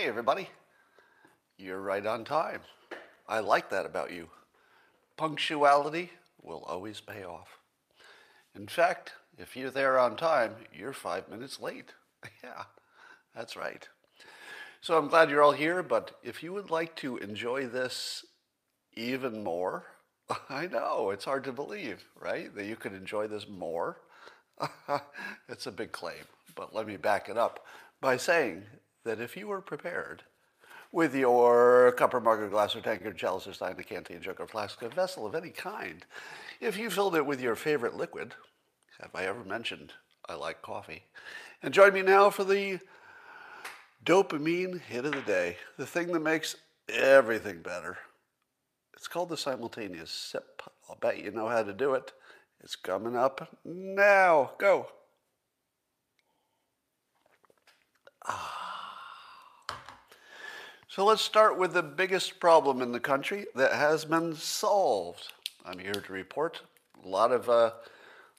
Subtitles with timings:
[0.00, 0.48] Hey, everybody.
[1.58, 2.62] You're right on time.
[3.28, 4.30] I like that about you.
[5.18, 6.08] Punctuality
[6.40, 7.58] will always pay off.
[8.56, 11.92] In fact, if you're there on time, you're five minutes late.
[12.42, 12.62] Yeah,
[13.36, 13.86] that's right.
[14.80, 18.24] So I'm glad you're all here, but if you would like to enjoy this
[18.94, 19.84] even more,
[20.48, 22.54] I know, it's hard to believe, right?
[22.54, 23.98] That you could enjoy this more.
[25.50, 26.24] it's a big claim,
[26.54, 27.66] but let me back it up
[28.00, 28.62] by saying
[29.04, 30.22] that if you were prepared
[30.92, 34.46] with your cup or mug or glass or tankard, chalice or stein, decanter, jug or
[34.46, 36.04] flask, a vessel of any kind,
[36.60, 38.34] if you filled it with your favorite liquid,
[39.00, 39.92] have I ever mentioned
[40.28, 41.04] I like coffee?
[41.62, 42.80] And join me now for the
[44.04, 46.56] dopamine hit of the day, the thing that makes
[46.88, 47.98] everything better.
[48.94, 50.62] It's called the simultaneous sip.
[50.88, 52.12] I'll bet you know how to do it.
[52.62, 54.50] It's coming up now.
[54.58, 54.88] Go.
[58.26, 58.70] Ah.
[60.90, 65.32] So let's start with the biggest problem in the country that has been solved.
[65.64, 66.62] I'm here to report
[67.04, 67.70] a lot of uh,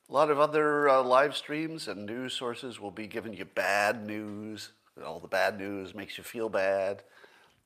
[0.09, 4.05] a lot of other uh, live streams and news sources will be giving you bad
[4.05, 4.73] news.
[5.01, 7.03] All the bad news makes you feel bad,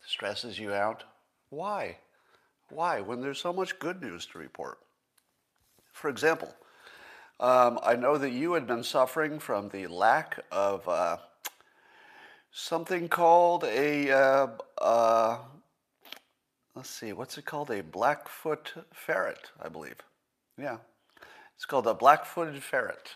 [0.06, 1.03] stresses you out.
[1.50, 1.97] Why?
[2.69, 3.02] Why?
[3.02, 4.78] When there's so much good news to report.
[5.94, 6.53] For example,
[7.39, 11.17] um, I know that you had been suffering from the lack of uh,
[12.56, 15.38] something called a, uh, uh,
[16.73, 17.70] let's see, what's it called?
[17.70, 19.97] A Blackfoot ferret, I believe.
[20.58, 20.78] Yeah.
[21.56, 23.16] It's called a black-footed ferret.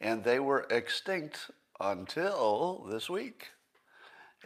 [0.00, 3.48] And they were extinct until this week.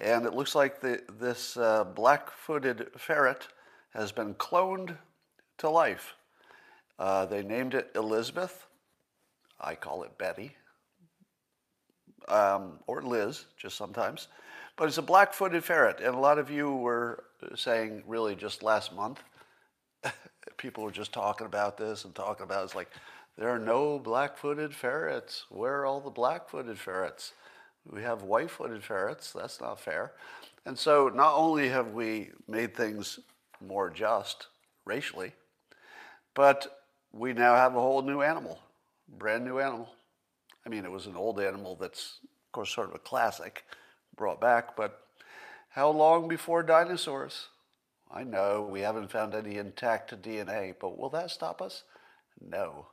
[0.00, 3.48] And it looks like the, this uh, black-footed ferret
[3.90, 4.98] has been cloned
[5.58, 6.14] to life.
[6.96, 8.66] Uh, they named it Elizabeth.
[9.60, 10.56] I call it Betty.
[12.28, 14.28] Um, or Liz, just sometimes.
[14.76, 16.00] But it's a black footed ferret.
[16.00, 17.24] And a lot of you were
[17.56, 19.22] saying, really, just last month,
[20.56, 22.64] people were just talking about this and talking about it.
[22.66, 22.90] It's like,
[23.36, 25.44] there are no black footed ferrets.
[25.48, 27.32] Where are all the black footed ferrets?
[27.90, 29.32] We have white footed ferrets.
[29.32, 30.12] That's not fair.
[30.66, 33.20] And so, not only have we made things
[33.60, 34.48] more just
[34.84, 35.32] racially,
[36.34, 36.80] but
[37.12, 38.58] we now have a whole new animal,
[39.18, 39.88] brand new animal.
[40.66, 43.64] I mean, it was an old animal that's, of course, sort of a classic,
[44.16, 45.00] brought back, but
[45.70, 47.48] how long before dinosaurs?
[48.10, 51.84] I know we haven't found any intact DNA, but will that stop us?
[52.40, 52.86] No.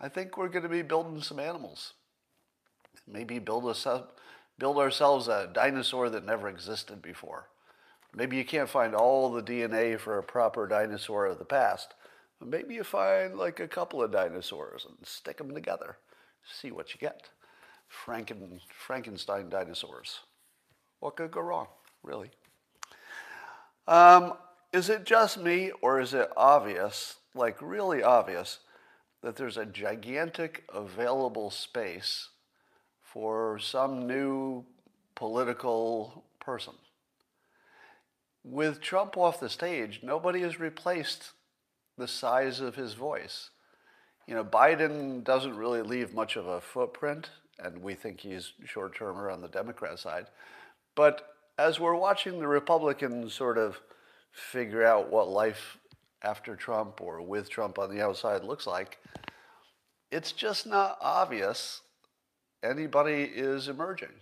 [0.00, 1.94] I think we're going to be building some animals.
[3.06, 4.04] Maybe build, a,
[4.58, 7.48] build ourselves a dinosaur that never existed before.
[8.14, 11.94] Maybe you can't find all the DNA for a proper dinosaur of the past.
[12.40, 15.96] Maybe you find like a couple of dinosaurs and stick them together.
[16.44, 17.28] See what you get.
[18.04, 20.20] Franken, Frankenstein dinosaurs.
[21.00, 21.66] What could go wrong,
[22.02, 22.30] really?
[23.88, 24.34] Um,
[24.72, 28.60] is it just me, or is it obvious, like really obvious,
[29.22, 32.28] that there's a gigantic available space
[33.02, 34.64] for some new
[35.14, 36.74] political person?
[38.44, 41.32] With Trump off the stage, nobody has replaced
[41.98, 43.50] the size of his voice.
[44.30, 48.94] You know, Biden doesn't really leave much of a footprint, and we think he's short
[48.94, 50.26] termer on the Democrat side.
[50.94, 53.80] But as we're watching the Republicans sort of
[54.30, 55.78] figure out what life
[56.22, 58.98] after Trump or with Trump on the outside looks like,
[60.12, 61.80] it's just not obvious
[62.62, 64.14] anybody is emerging.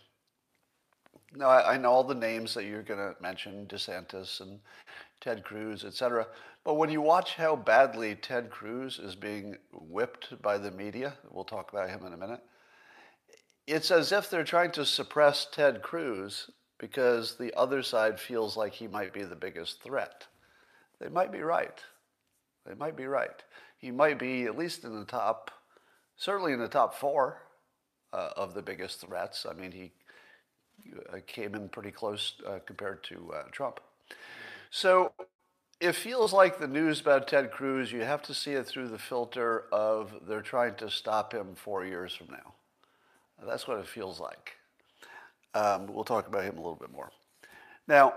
[1.34, 4.60] Now, I, I know all the names that you're going to mention DeSantis and
[5.20, 6.26] Ted Cruz, et cetera.
[6.68, 11.44] But when you watch how badly Ted Cruz is being whipped by the media, we'll
[11.44, 12.42] talk about him in a minute,
[13.66, 18.74] it's as if they're trying to suppress Ted Cruz because the other side feels like
[18.74, 20.26] he might be the biggest threat.
[21.00, 21.80] They might be right.
[22.66, 23.42] They might be right.
[23.78, 25.50] He might be at least in the top,
[26.18, 27.44] certainly in the top four
[28.12, 29.46] uh, of the biggest threats.
[29.48, 29.92] I mean, he
[31.10, 33.80] uh, came in pretty close uh, compared to uh, Trump.
[34.70, 35.14] So
[35.80, 38.98] it feels like the news about Ted Cruz, you have to see it through the
[38.98, 42.54] filter of they're trying to stop him four years from now.
[43.46, 44.56] That's what it feels like.
[45.54, 47.10] Um, we'll talk about him a little bit more.
[47.86, 48.14] Now,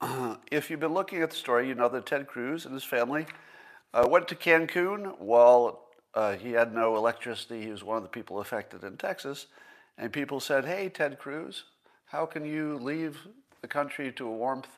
[0.50, 3.26] if you've been looking at the story, you know that Ted Cruz and his family
[3.92, 5.84] uh, went to Cancun while
[6.14, 7.62] uh, he had no electricity.
[7.62, 9.46] He was one of the people affected in Texas.
[9.96, 11.64] And people said, Hey, Ted Cruz,
[12.06, 13.20] how can you leave
[13.62, 14.68] the country to a warmth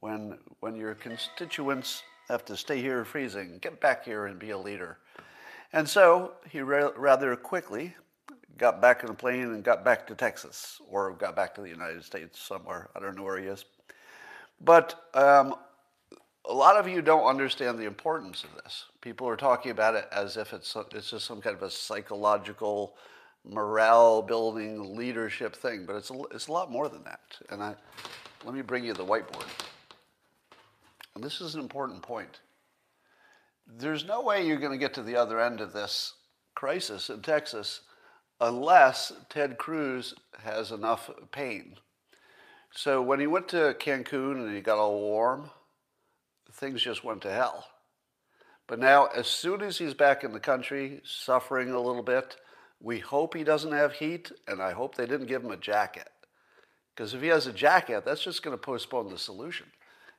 [0.00, 4.58] when, when your constituents have to stay here freezing, get back here and be a
[4.58, 4.98] leader.
[5.72, 7.94] And so he ra- rather quickly
[8.56, 11.68] got back in a plane and got back to Texas or got back to the
[11.68, 12.88] United States somewhere.
[12.94, 13.64] I don't know where he is.
[14.60, 15.56] But um,
[16.44, 18.84] a lot of you don't understand the importance of this.
[19.00, 22.96] People are talking about it as if it's, it's just some kind of a psychological,
[23.44, 27.20] morale building, leadership thing, but it's a, it's a lot more than that.
[27.50, 27.74] And I,
[28.44, 29.48] let me bring you the whiteboard.
[31.14, 32.40] And this is an important point.
[33.66, 36.14] There's no way you're going to get to the other end of this
[36.54, 37.82] crisis in Texas
[38.40, 41.76] unless Ted Cruz has enough pain.
[42.72, 45.50] So when he went to Cancun and he got all warm,
[46.52, 47.68] things just went to hell.
[48.66, 52.36] But now, as soon as he's back in the country, suffering a little bit,
[52.80, 56.08] we hope he doesn't have heat, and I hope they didn't give him a jacket.
[56.94, 59.66] Because if he has a jacket, that's just going to postpone the solution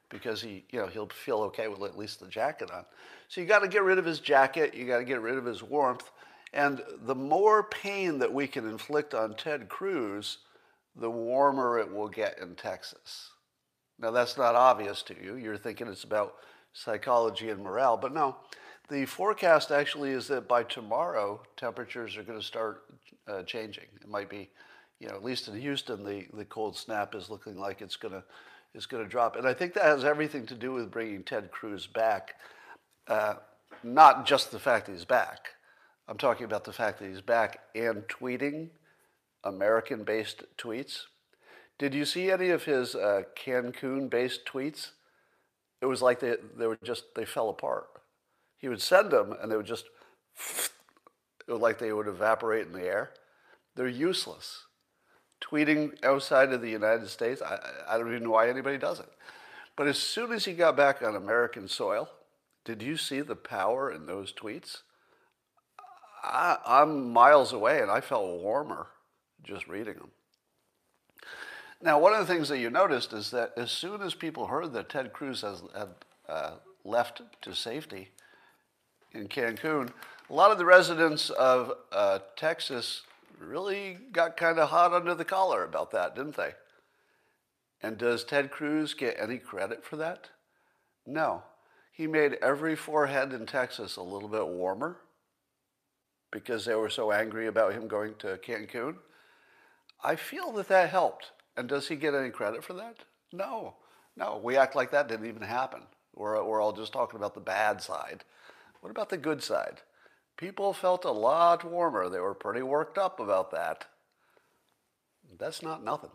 [0.09, 2.85] because he, you know, he'll feel okay with at least the jacket on.
[3.27, 5.45] So you got to get rid of his jacket, you got to get rid of
[5.45, 6.11] his warmth,
[6.53, 10.37] and the more pain that we can inflict on Ted Cruz,
[10.95, 13.31] the warmer it will get in Texas.
[13.99, 15.35] Now that's not obvious to you.
[15.35, 16.35] You're thinking it's about
[16.73, 18.37] psychology and morale, but no.
[18.87, 22.83] The forecast actually is that by tomorrow, temperatures are going to start
[23.27, 23.85] uh, changing.
[23.99, 24.49] It might be,
[24.99, 28.13] you know, at least in Houston, the, the cold snap is looking like it's going
[28.13, 28.23] to
[28.75, 29.35] is going to drop.
[29.35, 32.35] And I think that has everything to do with bringing Ted Cruz back,
[33.07, 33.35] uh,
[33.83, 35.47] not just the fact that he's back.
[36.07, 38.69] I'm talking about the fact that he's back and tweeting
[39.43, 41.03] American based tweets.
[41.77, 44.91] Did you see any of his uh, Cancun based tweets?
[45.81, 47.87] It was like they, they were just, they fell apart.
[48.57, 49.85] He would send them and they would just,
[51.47, 53.11] it was like they would evaporate in the air.
[53.75, 54.65] They're useless
[55.45, 57.41] tweeting outside of the United States.
[57.41, 59.09] I, I don't even know why anybody does it.
[59.75, 62.09] But as soon as he got back on American soil,
[62.63, 64.81] did you see the power in those tweets?
[66.23, 68.87] I, am miles away and I felt warmer
[69.43, 70.11] just reading them.
[71.81, 74.73] Now, one of the things that you noticed is that as soon as people heard
[74.73, 75.89] that Ted Cruz has, had
[76.27, 76.51] uh,
[76.83, 78.09] left to safety
[79.13, 79.91] in Cancun,
[80.29, 83.03] a lot of the residents of uh, Texas
[83.39, 86.53] really got kind of hot under the collar about that, didn't they?
[87.81, 90.29] And does Ted Cruz get any credit for that?
[91.05, 91.43] No.
[91.91, 94.97] He made every forehead in Texas a little bit warmer
[96.31, 98.95] because they were so angry about him going to Cancun.
[100.03, 101.31] I feel that that helped.
[101.55, 102.97] And does he get any credit for that?
[103.31, 103.75] No.
[104.17, 105.81] No, we act like that didn't even happen.
[106.13, 108.23] We're, we're all just talking about the bad side.
[108.81, 109.81] What about the good side?
[110.37, 112.09] People felt a lot warmer.
[112.09, 113.85] They were pretty worked up about that.
[115.37, 116.11] That's not nothing.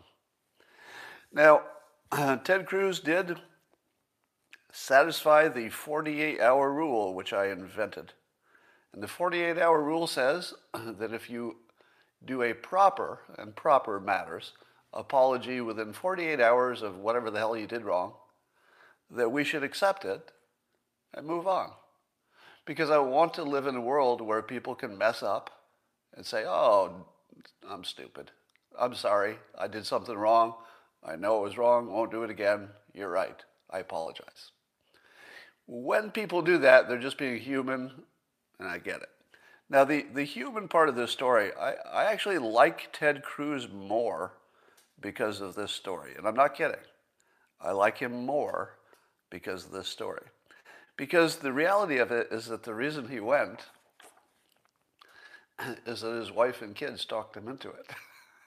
[1.33, 1.63] Now,
[2.43, 3.37] Ted Cruz did
[4.71, 8.13] satisfy the 48 hour rule, which I invented.
[8.93, 11.57] And the 48 hour rule says that if you
[12.23, 14.53] do a proper, and proper matters,
[14.93, 18.13] apology within 48 hours of whatever the hell you did wrong,
[19.09, 20.31] that we should accept it
[21.13, 21.71] and move on
[22.65, 25.49] because I want to live in a world where people can mess up
[26.15, 27.05] and say, oh,
[27.69, 28.31] I'm stupid.
[28.79, 29.37] I'm sorry.
[29.57, 30.55] I did something wrong.
[31.03, 31.91] I know it was wrong.
[31.91, 32.69] Won't do it again.
[32.93, 33.43] You're right.
[33.69, 34.51] I apologize.
[35.67, 37.91] When people do that, they're just being human,
[38.59, 39.09] and I get it.
[39.69, 44.33] Now, the, the human part of this story, I, I actually like Ted Cruz more
[44.99, 46.11] because of this story.
[46.17, 46.75] And I'm not kidding.
[47.61, 48.75] I like him more
[49.29, 50.23] because of this story.
[51.01, 53.65] Because the reality of it is that the reason he went
[55.87, 57.89] is that his wife and kids talked him into it.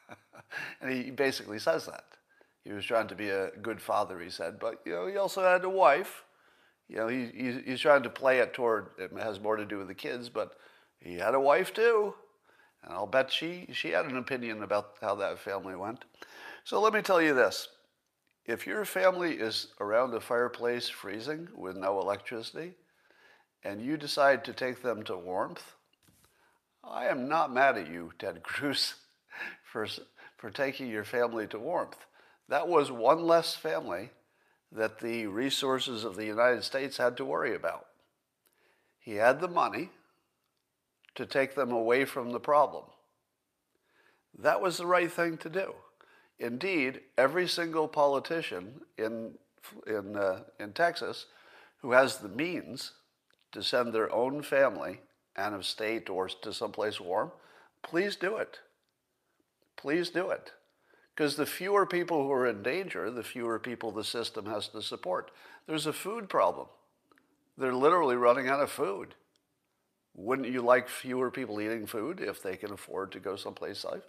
[0.80, 2.04] and he basically says that.
[2.62, 5.42] He was trying to be a good father, he said, but you know, he also
[5.42, 6.22] had a wife.
[6.88, 9.78] You know, he, he, he's trying to play it toward, it has more to do
[9.78, 10.52] with the kids, but
[11.00, 12.14] he had a wife too.
[12.84, 16.04] And I'll bet she, she had an opinion about how that family went.
[16.62, 17.66] So let me tell you this
[18.46, 22.74] if your family is around a fireplace freezing with no electricity,
[23.62, 25.74] and you decide to take them to warmth,
[26.82, 28.94] I am not mad at you, Ted Cruz,
[29.64, 29.86] for,
[30.36, 32.04] for taking your family to warmth.
[32.48, 34.10] That was one less family
[34.70, 37.86] that the resources of the United States had to worry about.
[38.98, 39.90] He had the money
[41.14, 42.84] to take them away from the problem.
[44.38, 45.74] That was the right thing to do.
[46.38, 49.34] Indeed, every single politician in,
[49.86, 51.26] in, uh, in Texas
[51.78, 52.92] who has the means
[53.52, 55.00] to send their own family
[55.36, 57.30] out of state or to someplace warm,
[57.82, 58.58] please do it.
[59.76, 60.52] Please do it.
[61.14, 64.82] Because the fewer people who are in danger, the fewer people the system has to
[64.82, 65.30] support.
[65.66, 66.66] There's a food problem.
[67.56, 69.14] They're literally running out of food.
[70.14, 74.02] Wouldn't you like fewer people eating food if they can afford to go someplace safe?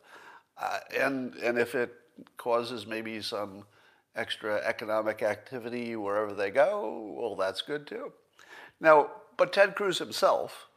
[0.57, 1.93] Uh, and, and if it
[2.37, 3.63] causes maybe some
[4.15, 8.11] extra economic activity wherever they go, well, that's good too.
[8.79, 10.67] Now, but Ted Cruz himself,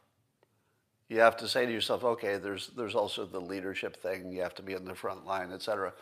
[1.07, 4.31] you have to say to yourself, okay, there's, there's also the leadership thing.
[4.31, 5.93] You have to be in the front line, et cetera.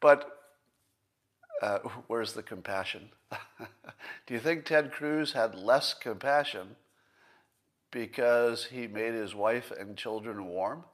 [0.00, 0.38] But
[1.62, 3.10] uh, where's the compassion?
[4.26, 6.76] Do you think Ted Cruz had less compassion
[7.90, 10.84] because he made his wife and children warm?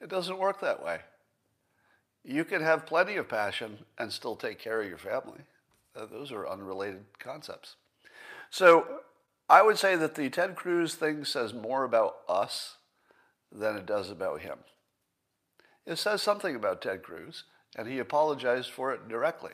[0.00, 1.00] It doesn't work that way.
[2.28, 5.42] You can have plenty of passion and still take care of your family.
[5.94, 7.76] Uh, those are unrelated concepts.
[8.50, 9.02] So
[9.48, 12.78] I would say that the Ted Cruz thing says more about us
[13.52, 14.58] than it does about him.
[15.86, 17.44] It says something about Ted Cruz,
[17.76, 19.52] and he apologized for it directly.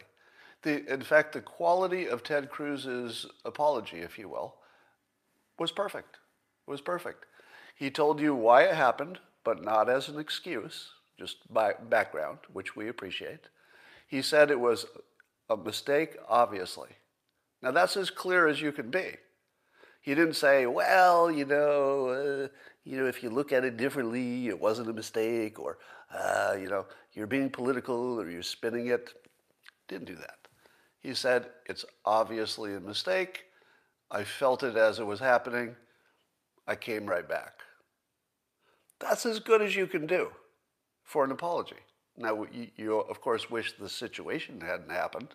[0.63, 4.55] The, in fact, the quality of Ted Cruz's apology, if you will,
[5.59, 6.17] was perfect.
[6.67, 7.27] It was perfect.
[7.77, 12.75] He told you why it happened, but not as an excuse, just by background, which
[12.75, 13.47] we appreciate.
[14.09, 14.87] He said it was
[15.49, 16.89] a mistake, obviously.
[17.63, 19.07] Now, that's as clear as you can be.
[20.01, 22.49] He didn't say, well, you know, uh,
[22.83, 25.79] you know, if you look at it differently, it wasn't a mistake, or,
[26.13, 29.13] uh, you know, you're being political or you're spinning it.
[29.87, 30.39] Didn't do that.
[30.99, 33.45] He said, It's obviously a mistake.
[34.11, 35.77] I felt it as it was happening.
[36.67, 37.61] I came right back.
[38.99, 40.33] That's as good as you can do
[41.05, 41.77] for an apology.
[42.17, 45.29] Now, you, you, of course wish the situation hadn't happened,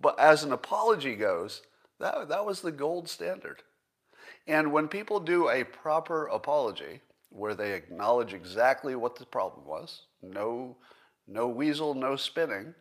[0.00, 1.62] but as an apology goes,
[2.00, 3.62] that, that was the gold standard.
[4.46, 10.02] And when people do a proper apology, where they acknowledge exactly what the problem was,
[10.22, 10.76] no,
[11.26, 12.74] no weasel, no spinning,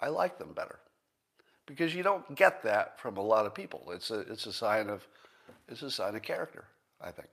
[0.00, 0.80] I like them better
[1.66, 3.90] because you don't get that from a lot of people.
[3.92, 5.06] It's a, it's a sign of,
[5.68, 6.64] it's a sign of character,
[7.00, 7.28] I think.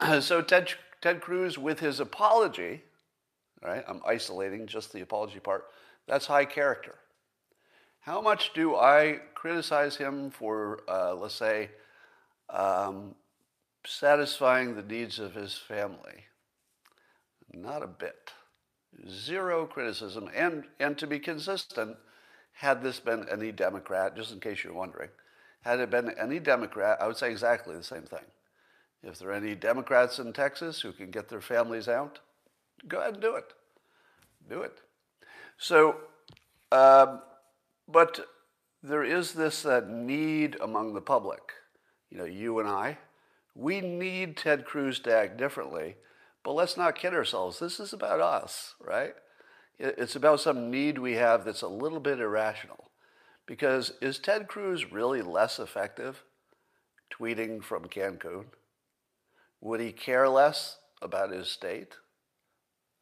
[0.22, 2.82] so Ted, Ted Cruz, with his apology,
[3.62, 3.84] right?
[3.86, 5.66] I'm isolating just the apology part.
[6.06, 6.96] That's high character.
[8.00, 11.70] How much do I criticize him for, uh, let's say,
[12.48, 13.16] um,
[13.84, 16.24] satisfying the needs of his family?
[17.52, 18.30] Not a bit.
[19.08, 20.30] Zero criticism.
[20.34, 21.96] And, and to be consistent,
[22.52, 25.10] had this been any Democrat, just in case you're wondering,
[25.62, 28.24] had it been any Democrat, I would say exactly the same thing.
[29.02, 32.18] If there are any Democrats in Texas who can get their families out,
[32.88, 33.52] go ahead and do it.
[34.48, 34.80] Do it.
[35.58, 35.96] So,
[36.72, 37.20] um,
[37.88, 38.26] but
[38.82, 41.52] there is this uh, need among the public,
[42.10, 42.98] you know, you and I,
[43.54, 45.96] we need Ted Cruz to act differently,
[46.42, 47.58] but let's not kid ourselves.
[47.58, 49.14] This is about us, right?
[49.78, 52.90] It's about some need we have that's a little bit irrational.
[53.46, 56.24] Because is Ted Cruz really less effective
[57.10, 58.46] tweeting from Cancun?
[59.60, 61.94] Would he care less about his state?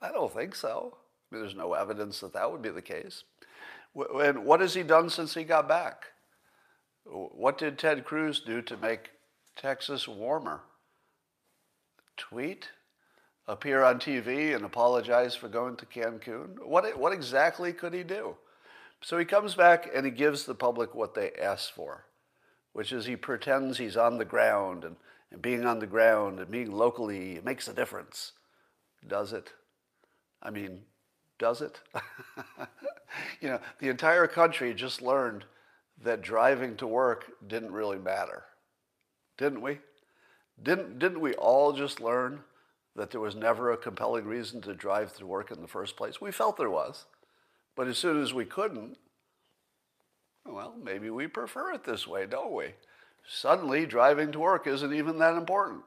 [0.00, 0.98] I don't think so.
[1.30, 3.24] I mean, there's no evidence that that would be the case.
[3.94, 6.06] And what has he done since he got back?
[7.04, 9.10] What did Ted Cruz do to make
[9.56, 10.62] Texas warmer?
[12.16, 12.70] Tweet?
[13.46, 16.64] appear on TV and apologize for going to Cancun?
[16.64, 18.36] What, what exactly could he do?
[19.02, 22.06] So he comes back and he gives the public what they asked for,
[22.72, 24.96] which is he pretends he's on the ground and,
[25.34, 28.32] and being on the ground and being locally makes a difference.
[29.06, 29.52] Does it?
[30.40, 30.82] I mean,
[31.38, 31.80] does it?
[33.40, 35.44] you know, the entire country just learned
[36.02, 38.44] that driving to work didn't really matter.
[39.36, 39.80] Didn't we?
[40.62, 42.44] Didn't, didn't we all just learn
[42.94, 46.20] that there was never a compelling reason to drive to work in the first place.
[46.20, 47.06] We felt there was.
[47.74, 48.98] But as soon as we couldn't,
[50.46, 52.74] well, maybe we prefer it this way, don't we?
[53.26, 55.82] Suddenly, driving to work isn't even that important.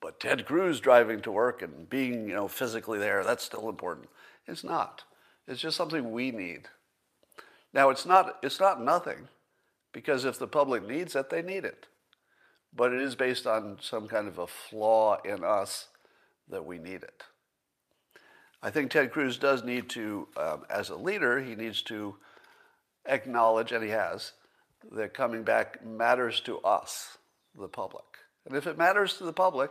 [0.00, 4.08] But Ted Cruz driving to work and being, you know, physically there, that's still important.
[4.46, 5.04] It's not.
[5.46, 6.68] It's just something we need.
[7.72, 9.28] Now, it's not, it's not nothing,
[9.92, 11.86] because if the public needs it, they need it.
[12.74, 15.88] But it is based on some kind of a flaw in us
[16.48, 17.24] that we need it.
[18.62, 22.16] I think Ted Cruz does need to, um, as a leader, he needs to
[23.06, 24.32] acknowledge, and he has,
[24.92, 27.18] that coming back matters to us,
[27.58, 28.04] the public.
[28.46, 29.70] And if it matters to the public,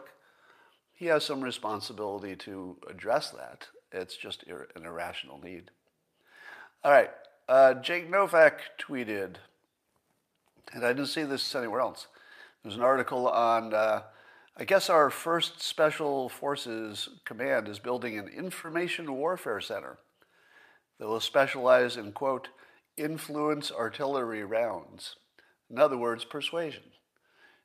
[0.93, 3.67] he has some responsibility to address that.
[3.91, 5.71] It's just an irrational need.
[6.83, 7.09] All right,
[7.47, 9.35] uh, Jake Novak tweeted,
[10.73, 12.07] and I didn't see this anywhere else.
[12.63, 14.03] There's an article on uh,
[14.59, 19.99] I guess our first Special Forces Command is building an information warfare center
[20.99, 22.49] that will specialize in, quote,
[22.99, 25.15] influence artillery rounds.
[25.69, 26.83] In other words, persuasion.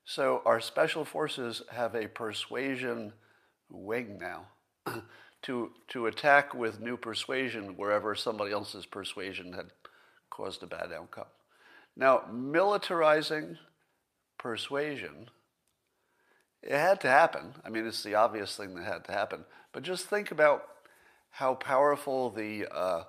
[0.04, 3.12] So our special forces have a persuasion
[3.70, 4.46] wing now
[5.42, 9.66] to, to attack with new persuasion wherever somebody else's persuasion had
[10.30, 11.26] caused a bad outcome.
[11.96, 13.56] Now, militarizing
[14.38, 15.30] persuasion,
[16.62, 17.54] it had to happen.
[17.64, 19.44] I mean, it's the obvious thing that had to happen.
[19.72, 20.64] But just think about
[21.30, 23.04] how powerful the, uh,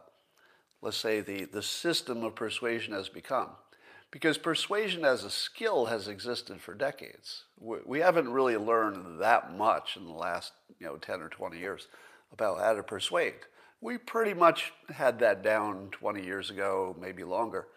[0.81, 3.49] let's say, the, the system of persuasion has become.
[4.11, 7.43] Because persuasion as a skill has existed for decades.
[7.59, 11.87] We, haven't really learned that much in the last you know, 10 or 20 years
[12.31, 13.33] about how to persuade.
[13.81, 17.67] We pretty much had that down 20 years ago, maybe longer.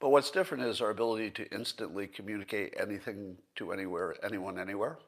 [0.00, 4.98] But what's different is our ability to instantly communicate anything to anywhere, anyone, anywhere.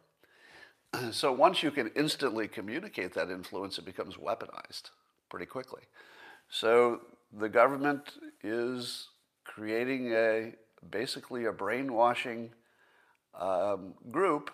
[1.13, 4.91] So once you can instantly communicate that influence, it becomes weaponized
[5.29, 5.83] pretty quickly.
[6.49, 7.01] So
[7.33, 9.09] the government is
[9.45, 10.53] creating a
[10.91, 12.51] basically a brainwashing
[13.39, 14.51] um, group.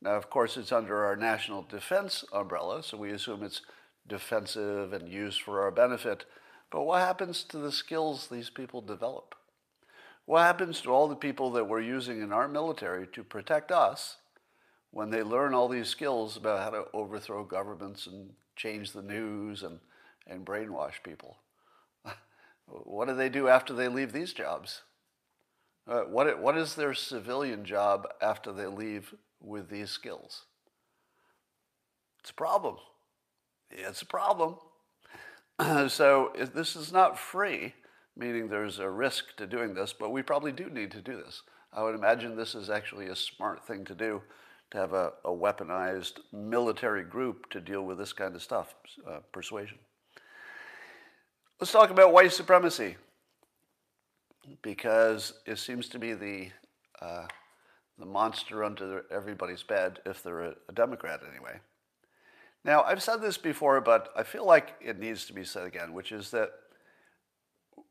[0.00, 3.62] Now, of course, it's under our national defense umbrella, so we assume it's
[4.06, 6.24] defensive and used for our benefit.
[6.70, 9.34] But what happens to the skills these people develop?
[10.24, 14.16] What happens to all the people that we're using in our military to protect us
[14.90, 19.62] when they learn all these skills about how to overthrow governments and change the news
[19.62, 19.78] and,
[20.26, 21.36] and brainwash people?
[22.66, 24.82] What do they do after they leave these jobs?
[25.88, 30.44] Uh, what, what is their civilian job after they leave with these skills?
[32.20, 32.76] It's a problem.
[33.70, 34.56] It's a problem.
[35.88, 37.74] so this is not free,
[38.16, 41.42] meaning there's a risk to doing this, but we probably do need to do this.
[41.72, 44.22] I would imagine this is actually a smart thing to do
[44.72, 48.74] to have a, a weaponized military group to deal with this kind of stuff,
[49.08, 49.78] uh, persuasion.
[51.58, 52.96] Let's talk about white supremacy
[54.60, 56.48] because it seems to be the,
[57.00, 57.26] uh,
[57.98, 61.60] the monster under everybody's bed if they're a, a Democrat anyway.
[62.62, 65.94] Now, I've said this before, but I feel like it needs to be said again,
[65.94, 66.50] which is that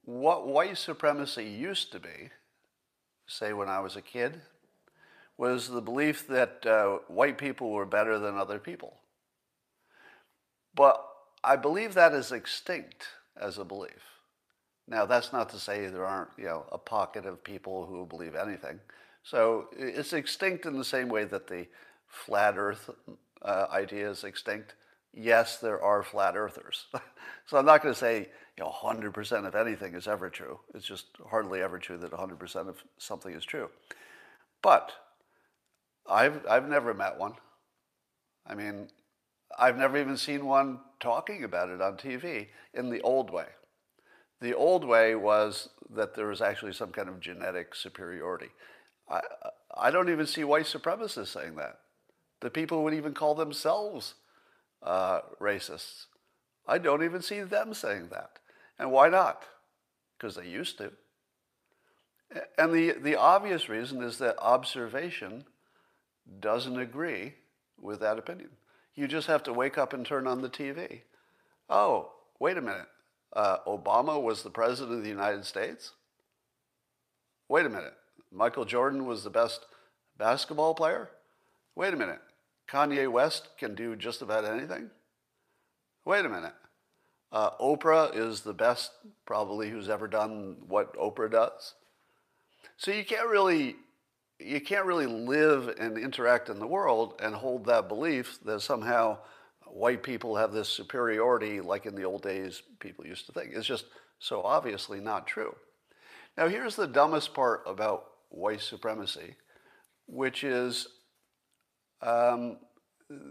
[0.03, 2.29] what white supremacy used to be,
[3.25, 4.41] say when I was a kid,
[5.37, 8.97] was the belief that uh, white people were better than other people.
[10.75, 11.03] But
[11.43, 13.07] I believe that is extinct
[13.39, 14.03] as a belief.
[14.87, 18.35] Now, that's not to say there aren't, you know, a pocket of people who believe
[18.35, 18.79] anything.
[19.23, 21.65] So it's extinct in the same way that the
[22.07, 22.89] flat Earth
[23.41, 24.75] uh, idea is extinct.
[25.13, 26.87] Yes, there are flat earthers.
[27.45, 30.59] so I'm not going to say, you know, 100% of anything is ever true.
[30.73, 33.69] It's just hardly ever true that 100% of something is true.
[34.61, 34.91] But
[36.07, 37.33] I've, I've never met one.
[38.45, 38.89] I mean,
[39.57, 43.47] I've never even seen one talking about it on TV in the old way.
[44.41, 48.49] The old way was that there was actually some kind of genetic superiority.
[49.09, 49.21] I,
[49.77, 51.79] I don't even see white supremacists saying that.
[52.41, 54.15] The people would even call themselves
[54.83, 56.05] uh, racists.
[56.67, 58.39] I don't even see them saying that.
[58.77, 59.43] And why not?
[60.17, 60.91] Because they used to.
[62.57, 65.45] And the, the obvious reason is that observation
[66.39, 67.35] doesn't agree
[67.79, 68.49] with that opinion.
[68.95, 71.01] You just have to wake up and turn on the TV.
[71.69, 72.87] Oh, wait a minute
[73.35, 75.91] uh, Obama was the president of the United States?
[77.49, 77.93] Wait a minute.
[78.31, 79.65] Michael Jordan was the best
[80.17, 81.09] basketball player?
[81.75, 82.21] Wait a minute.
[82.69, 84.89] Kanye West can do just about anything?
[86.05, 86.53] Wait a minute.
[87.31, 88.91] Uh, Oprah is the best,
[89.25, 91.73] probably, who's ever done what Oprah does.
[92.77, 93.75] So you can't really,
[94.39, 99.17] you can't really live and interact in the world and hold that belief that somehow
[99.65, 103.51] white people have this superiority like in the old days people used to think.
[103.53, 103.85] It's just
[104.19, 105.55] so obviously not true.
[106.37, 109.35] Now, here's the dumbest part about white supremacy,
[110.07, 110.87] which is,
[112.01, 112.57] um,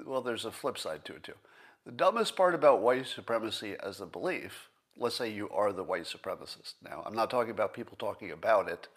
[0.06, 1.34] well, there's a flip side to it too.
[1.84, 6.04] The dumbest part about white supremacy as a belief, let's say you are the white
[6.04, 6.74] supremacist.
[6.82, 8.88] Now, I'm not talking about people talking about it.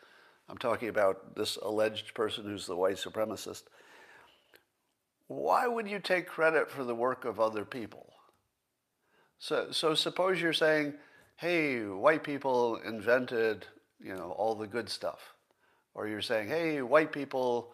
[0.50, 3.64] I'm talking about this alleged person who's the white supremacist
[5.28, 8.14] why would you take credit for the work of other people?
[9.40, 10.94] So, so suppose you're saying,
[11.36, 13.66] hey, white people invented,
[14.00, 15.20] you know, all the good stuff.
[15.94, 17.74] Or you're saying, hey, white people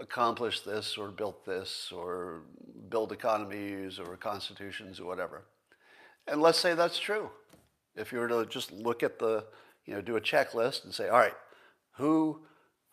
[0.00, 2.42] accomplished this or built this or
[2.88, 5.44] build economies or constitutions or whatever.
[6.26, 7.30] And let's say that's true.
[7.94, 9.44] If you were to just look at the,
[9.84, 11.34] you know, do a checklist and say, all right,
[12.00, 12.40] who,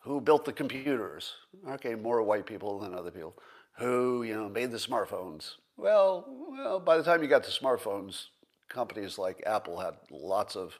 [0.00, 1.32] who built the computers?
[1.68, 3.34] Okay, more white people than other people
[3.78, 5.52] who you know made the smartphones.
[5.76, 8.26] Well, well, by the time you got to smartphones,
[8.68, 10.78] companies like Apple had lots of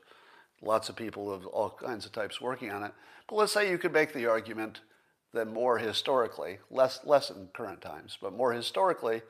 [0.60, 2.92] lots of people of all kinds of types working on it.
[3.28, 4.80] But let's say you could make the argument
[5.32, 9.22] that more historically, less less in current times, but more historically,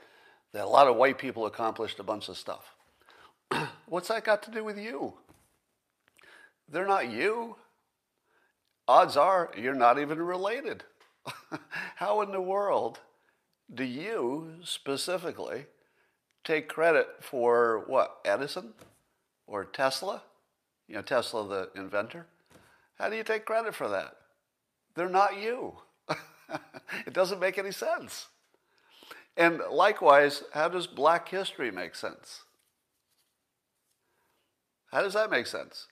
[0.53, 2.75] that a lot of white people accomplished a bunch of stuff.
[3.87, 5.15] What's that got to do with you?
[6.71, 7.57] They're not you.
[8.89, 10.83] Odds are you're not even related.
[11.97, 13.01] How in the world
[13.73, 15.67] do you specifically
[16.43, 18.17] take credit for what?
[18.25, 18.73] Edison
[19.47, 20.23] or Tesla?
[20.89, 22.27] You know, Tesla, the inventor.
[22.99, 24.17] How do you take credit for that?
[24.95, 25.75] They're not you.
[27.07, 28.29] it doesn't make any sense.
[29.37, 32.45] And likewise, how does black history make sense?
[34.91, 35.89] How does that make sense?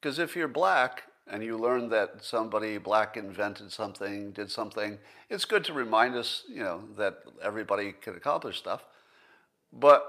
[0.00, 5.44] Because if you're black and you learn that somebody black invented something, did something, it's
[5.44, 8.84] good to remind us, you know, that everybody can accomplish stuff.
[9.72, 10.04] But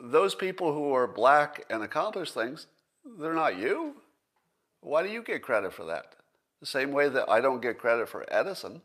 [0.00, 2.66] those people who are black and accomplish things,
[3.18, 3.96] they're not you.
[4.80, 6.14] Why do you get credit for that?
[6.60, 8.80] The same way that I don't get credit for Edison.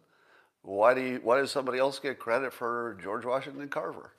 [0.64, 4.12] Why, do you, why does somebody else get credit for George Washington Carver?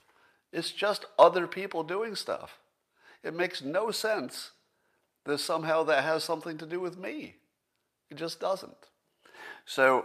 [0.53, 2.59] It's just other people doing stuff.
[3.23, 4.51] It makes no sense
[5.25, 7.37] that somehow that has something to do with me.
[8.13, 8.91] It just doesn't.
[9.65, 10.05] So,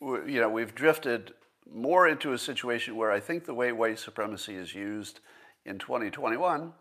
[0.00, 1.34] you know, we've drifted
[1.72, 5.20] more into a situation where I think the way white supremacy is used
[5.64, 6.72] in 2021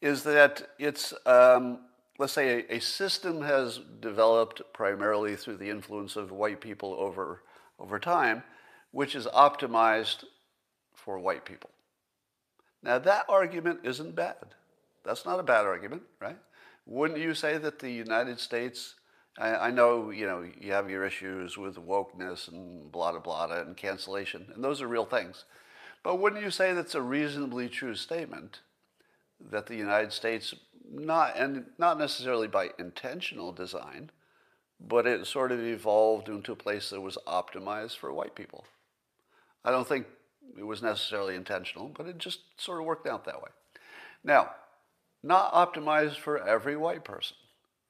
[0.00, 1.82] is that it's, um,
[2.18, 7.44] let's say, a, a, system has developed primarily through the influence of white people over,
[7.78, 8.42] over time,
[8.90, 10.24] which is optimized
[10.96, 11.70] for white people.
[12.82, 14.56] Now, that argument isn't bad.
[15.04, 16.38] That's not a bad argument, right?
[16.86, 18.96] Wouldn't you say that the United States,
[19.38, 23.60] I, I know, you know, you have your issues with wokeness and blah, blah, blah,
[23.60, 25.44] and cancellation, and those are real things.
[26.02, 28.60] But wouldn't you say that's a reasonably true statement
[29.50, 30.54] that the United States,
[30.90, 34.10] not, and not necessarily by intentional design,
[34.80, 38.64] but it sort of evolved into a place that was optimized for white people?
[39.64, 40.06] I don't think
[40.58, 43.50] it was necessarily intentional, but it just sort of worked out that way.
[44.24, 44.50] Now,
[45.22, 47.36] not optimized for every white person,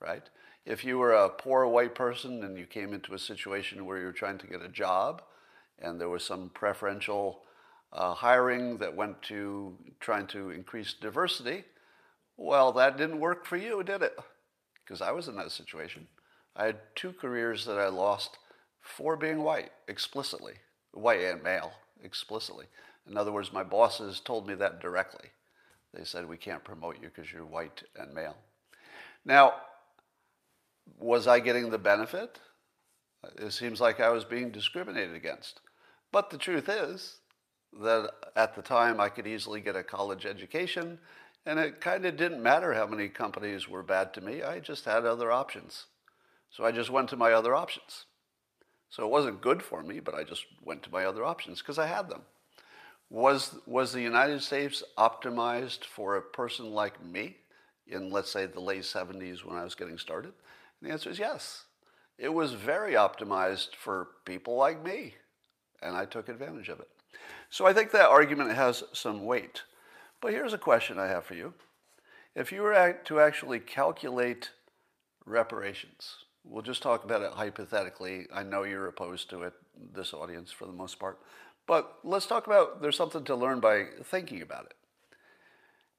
[0.00, 0.28] right?
[0.64, 4.06] If you were a poor white person and you came into a situation where you
[4.06, 5.22] were trying to get a job
[5.80, 7.42] and there was some preferential
[7.92, 11.64] uh, hiring that went to trying to increase diversity,
[12.36, 14.16] well, that didn't work for you, did it?
[14.84, 16.06] Because I was in that situation.
[16.54, 18.38] I had two careers that I lost
[18.80, 20.54] for being white explicitly,
[20.92, 21.72] white and male
[22.02, 22.66] explicitly.
[23.08, 25.30] In other words, my bosses told me that directly.
[25.92, 28.36] They said, we can't promote you because you're white and male.
[29.24, 29.54] Now,
[30.98, 32.38] was I getting the benefit?
[33.38, 35.60] It seems like I was being discriminated against.
[36.10, 37.18] But the truth is
[37.80, 40.98] that at the time I could easily get a college education,
[41.46, 44.42] and it kind of didn't matter how many companies were bad to me.
[44.42, 45.86] I just had other options.
[46.50, 48.04] So I just went to my other options.
[48.90, 51.78] So it wasn't good for me, but I just went to my other options because
[51.78, 52.22] I had them.
[53.08, 57.36] Was, was the United States optimized for a person like me
[57.86, 60.32] in, let's say, the late 70s when I was getting started?
[60.82, 61.64] And the answer is yes.
[62.18, 65.14] It was very optimized for people like me,
[65.80, 66.88] and I took advantage of it.
[67.50, 69.62] So I think that argument has some weight.
[70.20, 71.54] But here's a question I have for you.
[72.34, 74.50] If you were to actually calculate
[75.24, 78.26] reparations, we'll just talk about it hypothetically.
[78.34, 79.54] I know you're opposed to it,
[79.94, 81.20] this audience for the most part.
[81.66, 84.74] But let's talk about there's something to learn by thinking about it.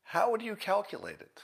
[0.03, 1.41] How would you calculate it?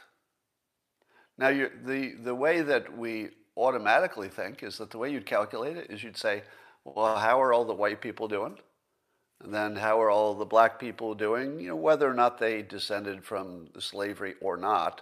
[1.40, 1.52] Now,
[1.86, 6.04] the, the way that we automatically think is that the way you'd calculate it is
[6.04, 6.44] you'd say,
[6.84, 8.58] well, how are all the white people doing?
[9.42, 11.58] And then how are all the black people doing?
[11.62, 15.02] You know, whether or not they descended from slavery or not,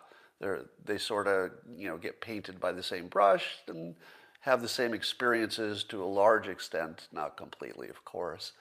[0.85, 3.95] they sort of, you know, get painted by the same brush and
[4.41, 8.51] have the same experiences to a large extent, not completely, of course.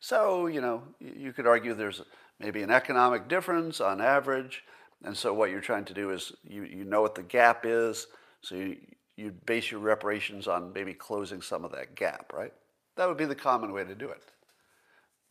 [0.00, 2.02] So, you know, you could argue there's
[2.38, 4.64] maybe an economic difference on average.
[5.04, 8.06] And so what you're trying to do is you, you know what the gap is.
[8.42, 8.76] So you,
[9.16, 12.52] you base your reparations on maybe closing some of that gap, right?
[12.96, 14.22] That would be the common way to do it.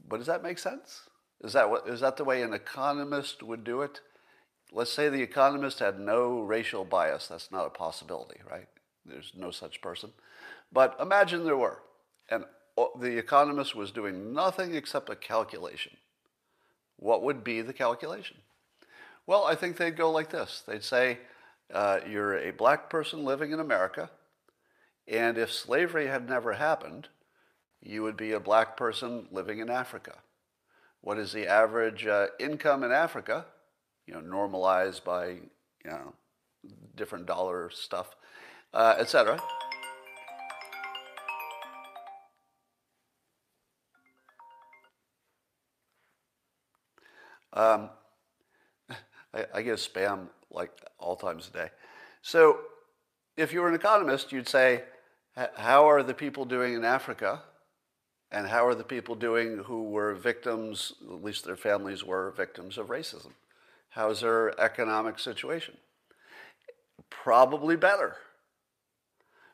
[0.08, 1.02] But does that make sense?
[1.44, 4.02] Is that, what, is that the way an economist would do it?
[4.72, 7.28] Let's say the economist had no racial bias.
[7.28, 8.68] That's not a possibility, right?
[9.06, 10.12] There's no such person.
[10.72, 11.80] But imagine there were.
[12.30, 12.46] And
[13.00, 15.94] the economist was doing nothing except a calculation.
[16.98, 18.38] What would be the calculation?
[19.28, 20.64] Well, I think they'd go like this.
[20.68, 21.20] They'd say,
[21.74, 24.10] uh, you're a black person living in America,
[25.08, 27.08] and if slavery had never happened,
[27.82, 30.16] you would be a black person living in Africa.
[31.02, 33.46] What is the average uh, income in Africa?
[34.08, 36.14] You know, normalized by you know
[36.96, 38.16] different dollar stuff,
[38.74, 39.40] uh, etc.
[47.54, 47.90] Um,
[49.34, 51.70] I, I get spam like all times a day.
[52.22, 52.60] So
[53.38, 54.84] if you were an economist, you'd say,
[55.56, 57.42] how are the people doing in Africa?
[58.32, 62.78] And how are the people doing who were victims, at least their families were victims
[62.78, 63.32] of racism?
[63.90, 65.76] How's their economic situation?
[67.10, 68.16] Probably better.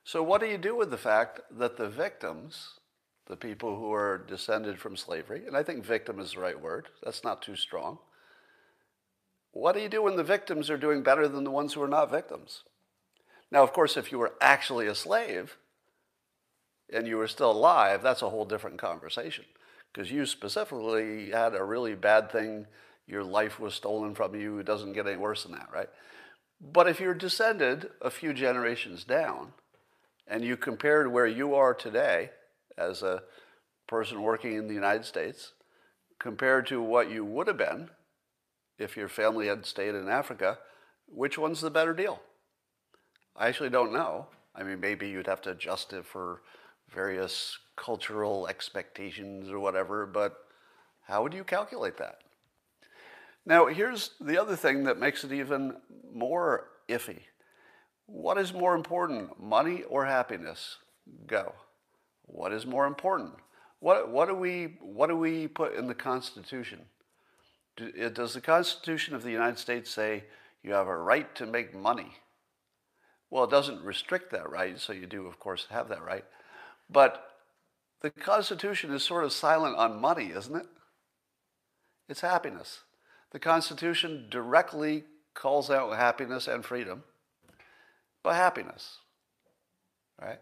[0.04, 2.76] So, what do you do with the fact that the victims,
[3.26, 6.88] the people who are descended from slavery, and I think victim is the right word,
[7.04, 7.98] that's not too strong.
[9.58, 11.88] What do you do when the victims are doing better than the ones who are
[11.88, 12.62] not victims?
[13.50, 15.58] Now, of course, if you were actually a slave
[16.94, 19.46] and you were still alive, that's a whole different conversation
[19.92, 22.68] because you specifically had a really bad thing,
[23.08, 25.90] your life was stolen from you, it doesn't get any worse than that, right?
[26.62, 29.54] But if you're descended a few generations down,
[30.28, 32.30] and you compared where you are today
[32.78, 33.24] as a
[33.88, 35.54] person working in the United States
[36.20, 37.90] compared to what you would have been
[38.78, 40.60] if your family had stayed in Africa,
[41.08, 42.22] which one's the better deal?
[43.36, 44.28] I actually don't know.
[44.56, 46.42] I mean, maybe you'd have to adjust it for
[46.90, 50.38] various cultural expectations or whatever, but
[51.04, 52.20] how would you calculate that?
[53.46, 55.78] Now, here's the other thing that makes it even
[56.14, 57.20] more iffy.
[58.08, 60.78] What is more important, money or happiness?
[61.28, 61.54] Go.
[62.24, 63.34] What is more important?
[63.80, 66.82] What, what, do, we, what do we put in the Constitution?
[67.80, 70.24] Uh, does the Constitution of the United States say
[70.64, 72.14] you have a right to make money?
[73.30, 76.26] Well, it doesn't restrict that right, so you do, of course, have that right.
[76.90, 77.24] But
[78.02, 80.68] the Constitution is sort of silent on money, isn't it?
[82.08, 82.82] It's happiness.
[83.32, 87.04] The Constitution directly calls out happiness and freedom
[88.24, 89.00] by happiness.
[90.22, 90.40] Right?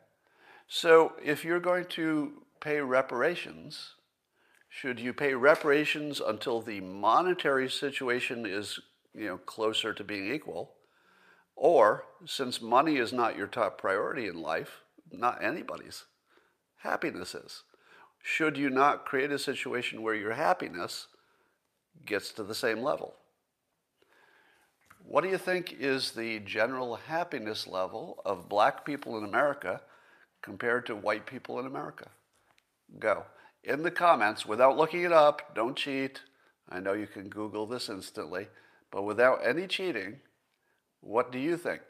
[0.68, 3.94] So if you're going to pay reparations,
[4.76, 8.78] should you pay reparations until the monetary situation is
[9.14, 10.74] you know, closer to being equal?
[11.56, 16.04] Or, since money is not your top priority in life, not anybody's,
[16.80, 17.64] happiness is.
[18.22, 21.08] Should you not create a situation where your happiness
[22.06, 23.14] gets to the same level?
[25.06, 29.80] What do you think is the general happiness level of black people in America
[30.42, 32.10] compared to white people in America?
[33.00, 33.24] Go.
[33.66, 36.22] In the comments, without looking it up, don't cheat.
[36.70, 38.48] I know you can Google this instantly,
[38.92, 40.20] but without any cheating,
[41.02, 41.82] what do you think?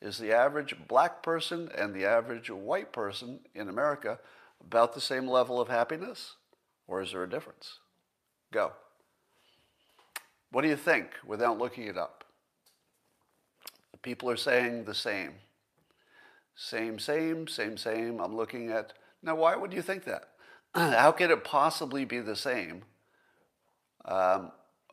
[0.00, 4.18] Is the average black person and the average white person in America
[4.60, 6.36] about the same level of happiness?
[6.86, 7.78] Or is there a difference?
[8.50, 8.72] Go.
[10.50, 12.24] What do you think without looking it up?
[14.00, 15.32] People are saying the same.
[16.54, 18.20] Same, same, same, same.
[18.20, 18.94] I'm looking at.
[19.22, 20.27] Now, why would you think that?
[20.74, 22.84] How could it possibly be the same?
[24.04, 24.52] Um,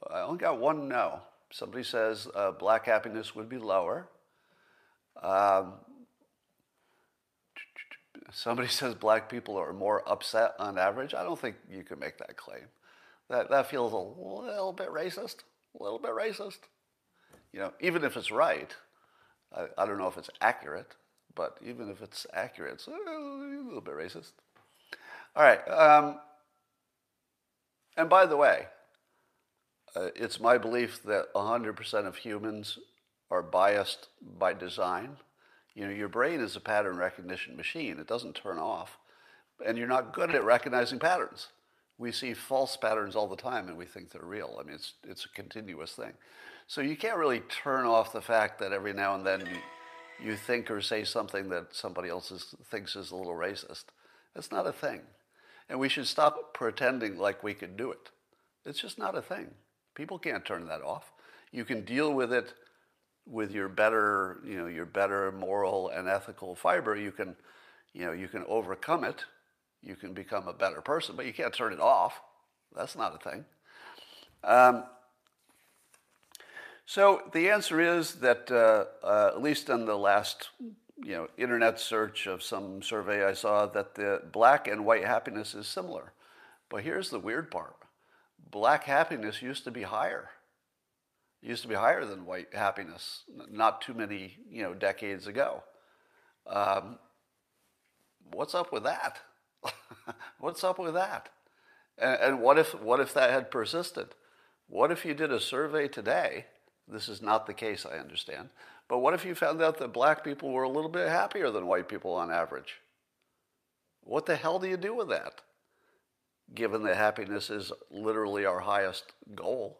[0.09, 1.21] I only got one no.
[1.51, 4.07] Somebody says uh, black happiness would be lower.
[5.21, 5.73] Um,
[8.31, 11.13] somebody says black people are more upset on average.
[11.13, 12.65] I don't think you can make that claim.
[13.29, 15.37] That, that feels a little bit racist,
[15.79, 16.59] a little bit racist.
[17.51, 18.75] You know, even if it's right,
[19.55, 20.95] I, I don't know if it's accurate,
[21.33, 24.33] but even if it's accurate, it's a little bit racist.
[25.35, 25.67] All right.
[25.69, 26.19] Um,
[27.97, 28.67] and by the way,
[29.95, 32.77] uh, it's my belief that 100% of humans
[33.31, 35.17] are biased by design.
[35.73, 37.99] You know, your brain is a pattern recognition machine.
[37.99, 38.97] It doesn't turn off.
[39.65, 41.47] And you're not good at recognizing patterns.
[41.97, 44.57] We see false patterns all the time and we think they're real.
[44.59, 46.11] I mean, it's, it's a continuous thing.
[46.67, 50.35] So you can't really turn off the fact that every now and then you, you
[50.35, 53.85] think or say something that somebody else is, thinks is a little racist.
[54.33, 55.01] That's not a thing.
[55.69, 58.11] And we should stop pretending like we can do it.
[58.65, 59.47] It's just not a thing.
[59.95, 61.11] People can't turn that off.
[61.51, 62.53] You can deal with it
[63.25, 66.95] with your better, you know, your better moral and ethical fiber.
[66.95, 67.35] You can,
[67.93, 69.25] you know, you can overcome it.
[69.81, 72.19] You can become a better person, but you can't turn it off.
[72.75, 73.45] That's not a thing.
[74.43, 74.83] Um,
[76.85, 80.49] so the answer is that, uh, uh, at least in the last
[81.03, 85.53] you know, internet search of some survey I saw, that the black and white happiness
[85.53, 86.13] is similar.
[86.69, 87.75] But here's the weird part
[88.51, 90.29] black happiness used to be higher.
[91.41, 95.63] It used to be higher than white happiness not too many you know, decades ago.
[96.47, 96.99] Um,
[98.31, 99.19] what's up with that?
[100.39, 101.29] what's up with that?
[101.97, 104.07] And, and what, if, what if that had persisted?
[104.67, 106.45] What if you did a survey today
[106.87, 108.49] this is not the case, I understand.
[108.87, 111.67] But what if you found out that black people were a little bit happier than
[111.67, 112.75] white people on average?
[114.01, 115.41] What the hell do you do with that?
[116.53, 119.79] Given that happiness is literally our highest goal.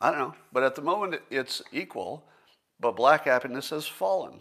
[0.00, 0.34] I don't know.
[0.52, 2.24] But at the moment, it's equal,
[2.80, 4.40] but black happiness has fallen.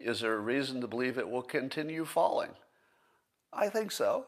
[0.00, 2.50] Is there a reason to believe it will continue falling?
[3.52, 4.26] I think so.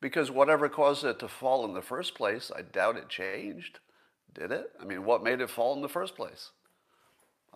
[0.00, 3.80] Because whatever caused it to fall in the first place, I doubt it changed.
[4.32, 4.70] Did it?
[4.80, 6.50] I mean, what made it fall in the first place?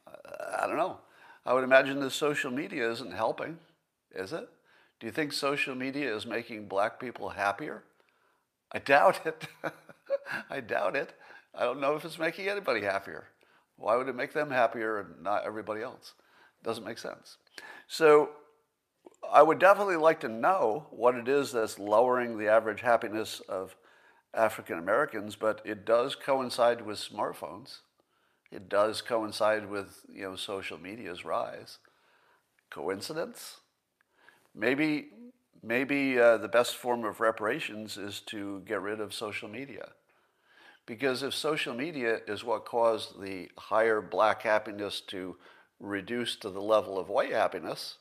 [0.06, 0.98] I don't know.
[1.46, 3.58] I would imagine that social media isn't helping,
[4.14, 4.48] is it?
[5.00, 7.84] Do you think social media is making black people happier?
[8.72, 9.46] I doubt it.
[10.50, 11.12] I doubt it.
[11.54, 13.28] I don't know if it's making anybody happier.
[13.76, 16.14] Why would it make them happier and not everybody else?
[16.60, 17.36] It Doesn't make sense.
[17.86, 18.30] So
[19.32, 23.76] I would definitely like to know what it is that's lowering the average happiness of
[24.32, 27.78] African Americans, but it does coincide with smartphones.
[28.54, 31.78] It does coincide with you know social media's rise.
[32.70, 33.60] Coincidence?
[34.54, 35.08] Maybe
[35.62, 39.88] maybe uh, the best form of reparations is to get rid of social media.
[40.86, 45.36] Because if social media is what caused the higher black happiness to
[45.80, 47.96] reduce to the level of white happiness,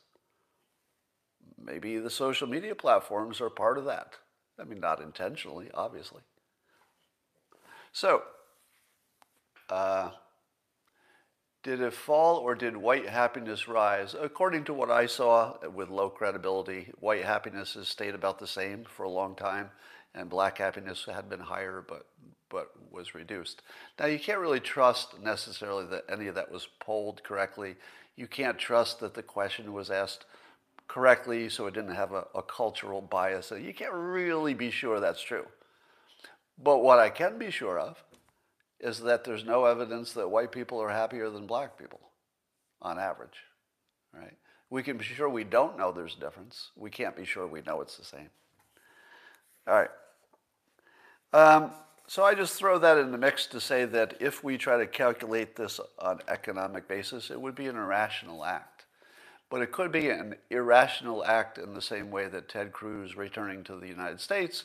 [1.58, 4.14] maybe the social media platforms are part of that.
[4.60, 6.22] I mean, not intentionally, obviously.
[7.92, 8.22] So,
[9.70, 10.10] uh,
[11.64, 14.14] did it fall or did white happiness rise?
[14.18, 18.84] According to what I saw with low credibility, white happiness has stayed about the same
[18.84, 19.70] for a long time,
[20.14, 22.06] and black happiness had been higher but,
[22.50, 23.62] but was reduced.
[23.98, 27.76] Now, you can't really trust necessarily that any of that was polled correctly.
[28.14, 30.26] You can't trust that the question was asked
[30.86, 33.46] correctly so it didn't have a, a cultural bias.
[33.46, 35.46] So you can't really be sure that's true.
[36.62, 38.04] But what I can be sure of
[38.84, 42.00] is that there's no evidence that white people are happier than black people
[42.82, 43.38] on average,
[44.12, 44.36] right?
[44.68, 46.70] We can be sure we don't know there's a difference.
[46.76, 48.28] We can't be sure we know it's the same.
[49.66, 49.90] All right.
[51.32, 51.70] Um,
[52.06, 54.86] so I just throw that in the mix to say that if we try to
[54.86, 58.84] calculate this on economic basis, it would be an irrational act.
[59.48, 63.64] But it could be an irrational act in the same way that Ted Cruz returning
[63.64, 64.64] to the United States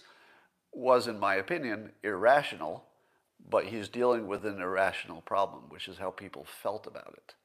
[0.73, 2.83] was, in my opinion, irrational
[3.47, 7.35] but he's dealing with an irrational problem, which is how people felt about it.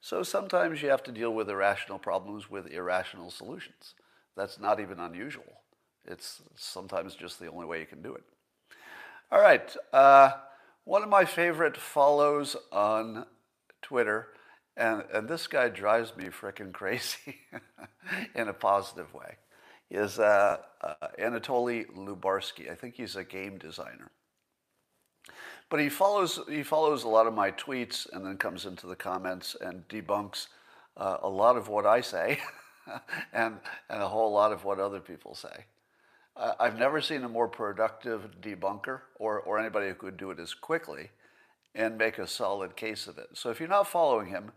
[0.00, 3.94] So sometimes you have to deal with irrational problems with irrational solutions.
[4.36, 5.60] That's not even unusual.
[6.06, 8.24] It's sometimes just the only way you can do it.
[9.30, 9.76] All right.
[9.92, 10.32] Uh,
[10.84, 13.26] one of my favorite follows on
[13.82, 14.28] Twitter,
[14.76, 17.36] and, and this guy drives me freaking crazy
[18.34, 19.36] in a positive way,
[19.90, 22.70] is uh, uh, Anatoly Lubarsky.
[22.70, 24.10] I think he's a game designer.
[25.70, 28.96] But he follows, he follows a lot of my tweets and then comes into the
[28.96, 30.48] comments and debunks
[30.96, 32.40] uh, a lot of what I say
[33.32, 33.56] and,
[33.88, 35.66] and a whole lot of what other people say.
[36.36, 40.40] Uh, I've never seen a more productive debunker or, or anybody who could do it
[40.40, 41.10] as quickly
[41.74, 43.28] and make a solid case of it.
[43.34, 44.50] So if you're not following him,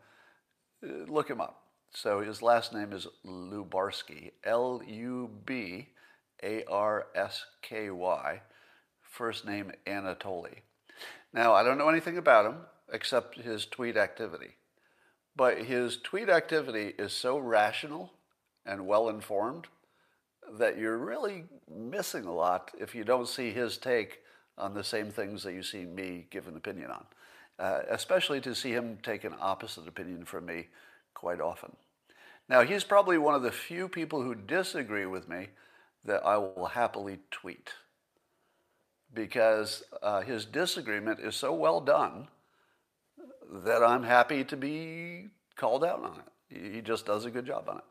[0.83, 1.61] uh, look him up.
[1.91, 5.89] So his last name is Lubarsky, L U B
[6.41, 8.41] A R S K Y,
[9.03, 10.61] first name Anatoly.
[11.33, 12.57] Now, I don't know anything about him
[12.91, 14.51] except his tweet activity.
[15.35, 18.13] But his tweet activity is so rational
[18.65, 19.67] and well informed
[20.59, 24.19] that you're really missing a lot if you don't see his take
[24.57, 27.05] on the same things that you see me give an opinion on,
[27.57, 30.67] uh, especially to see him take an opposite opinion from me
[31.15, 31.75] quite often.
[32.47, 35.47] Now, he's probably one of the few people who disagree with me
[36.05, 37.71] that I will happily tweet
[39.13, 42.27] because uh, his disagreement is so well done
[43.51, 46.73] that I'm happy to be called out on it.
[46.73, 47.83] He just does a good job on it.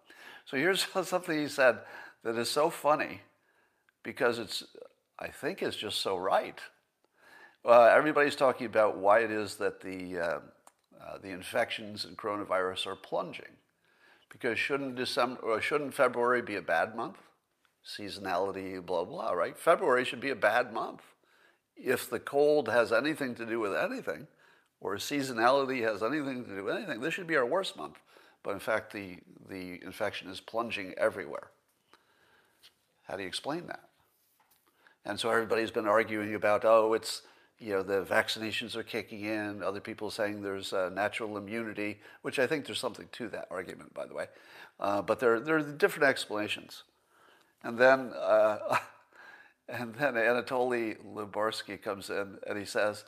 [0.46, 1.78] So here's something he said
[2.24, 3.20] that is so funny
[4.02, 4.64] because it's,
[5.18, 6.58] I think it's just so right.
[7.64, 10.38] Uh, everybody's talking about why it is that the, uh,
[11.00, 13.56] uh, the infections in coronavirus are plunging.
[14.30, 17.18] Because shouldn't, December, shouldn't February be a bad month?
[17.86, 19.56] Seasonality, blah, blah, right?
[19.56, 21.02] February should be a bad month
[21.76, 24.26] if the cold has anything to do with anything,
[24.80, 27.98] or seasonality has anything to do with anything, this should be our worst month.
[28.42, 29.18] But in fact, the,
[29.48, 31.50] the infection is plunging everywhere.
[33.04, 33.88] How do you explain that?
[35.04, 37.22] And so everybody's been arguing about, oh, it's,
[37.58, 39.62] you know, the vaccinations are kicking in.
[39.62, 43.94] Other people saying there's uh, natural immunity, which I think there's something to that argument,
[43.94, 44.26] by the way.
[44.80, 46.84] Uh, but there, there are different explanations.
[47.62, 48.78] And then uh,
[49.68, 53.04] And then Anatoly Lubarsky comes in and he says,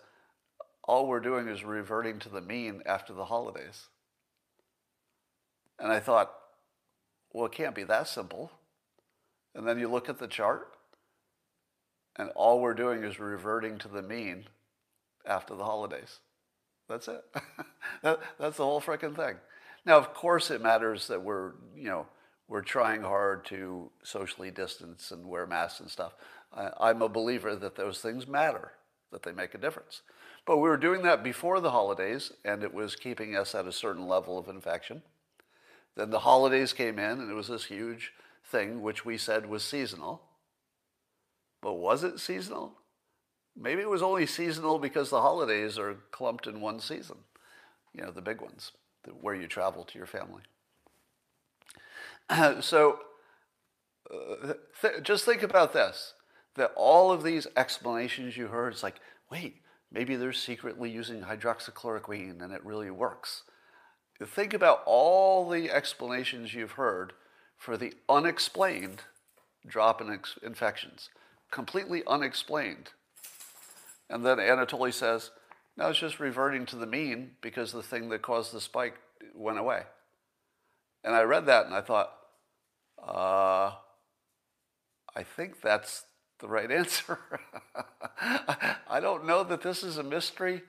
[0.86, 3.86] all we're doing is reverting to the mean after the holidays.
[5.78, 6.32] And I thought,
[7.32, 8.52] well, it can't be that simple.
[9.54, 10.68] And then you look at the chart,
[12.16, 14.44] and all we're doing is reverting to the mean
[15.26, 16.20] after the holidays.
[16.88, 17.24] That's it.
[18.02, 19.36] that, that's the whole freaking thing.
[19.86, 22.06] Now, of course, it matters that we're, you know,
[22.46, 26.12] we're trying hard to socially distance and wear masks and stuff.
[26.54, 28.72] I, I'm a believer that those things matter,
[29.12, 30.02] that they make a difference.
[30.46, 33.72] But we were doing that before the holidays, and it was keeping us at a
[33.72, 35.02] certain level of infection.
[35.96, 38.12] Then the holidays came in, and it was this huge
[38.44, 40.22] thing, which we said was seasonal.
[41.62, 42.74] But was it seasonal?
[43.56, 47.18] Maybe it was only seasonal because the holidays are clumped in one season,
[47.94, 48.72] you know, the big ones,
[49.20, 50.42] where you travel to your family.
[52.60, 52.98] so
[54.12, 56.13] uh, th- just think about this
[56.56, 59.00] that all of these explanations you heard, it's like,
[59.30, 59.56] wait,
[59.90, 63.42] maybe they're secretly using hydroxychloroquine and it really works.
[64.22, 67.12] Think about all the explanations you've heard
[67.56, 69.02] for the unexplained
[69.66, 71.10] drop in ex- infections,
[71.50, 72.90] completely unexplained.
[74.08, 75.30] And then Anatoly says,
[75.76, 78.94] no, it's just reverting to the mean because the thing that caused the spike
[79.34, 79.82] went away.
[81.02, 82.12] And I read that and I thought,
[83.02, 83.72] uh,
[85.16, 86.04] I think that's
[86.44, 87.18] the right answer.
[88.20, 90.62] I don't know that this is a mystery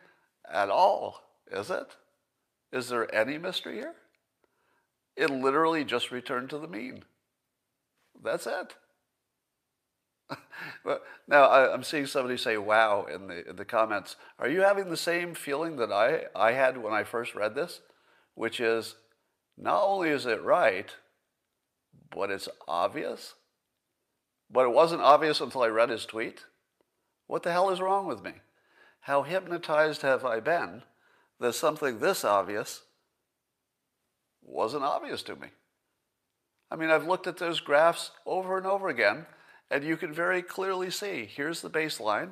[0.49, 1.21] at all,
[1.51, 1.97] is it?
[2.71, 3.95] Is there any mystery here?
[5.17, 7.03] It literally just returned to the mean.
[8.23, 8.75] That's it.
[11.27, 14.15] now I, am seeing somebody say "wow" in the in the comments.
[14.39, 17.81] Are you having the same feeling that I I had when I first read this,
[18.33, 18.95] which is
[19.55, 20.89] not only is it right,
[22.09, 23.35] but it's obvious.
[24.55, 26.45] But it wasn't obvious until I read his tweet.
[27.27, 28.35] What the hell is wrong with me?
[29.01, 30.83] How hypnotized have I been
[31.41, 32.83] that something this obvious
[34.41, 35.49] wasn't obvious to me?
[36.71, 39.25] I mean, I've looked at those graphs over and over again,
[39.69, 42.31] and you can very clearly see here's the baseline,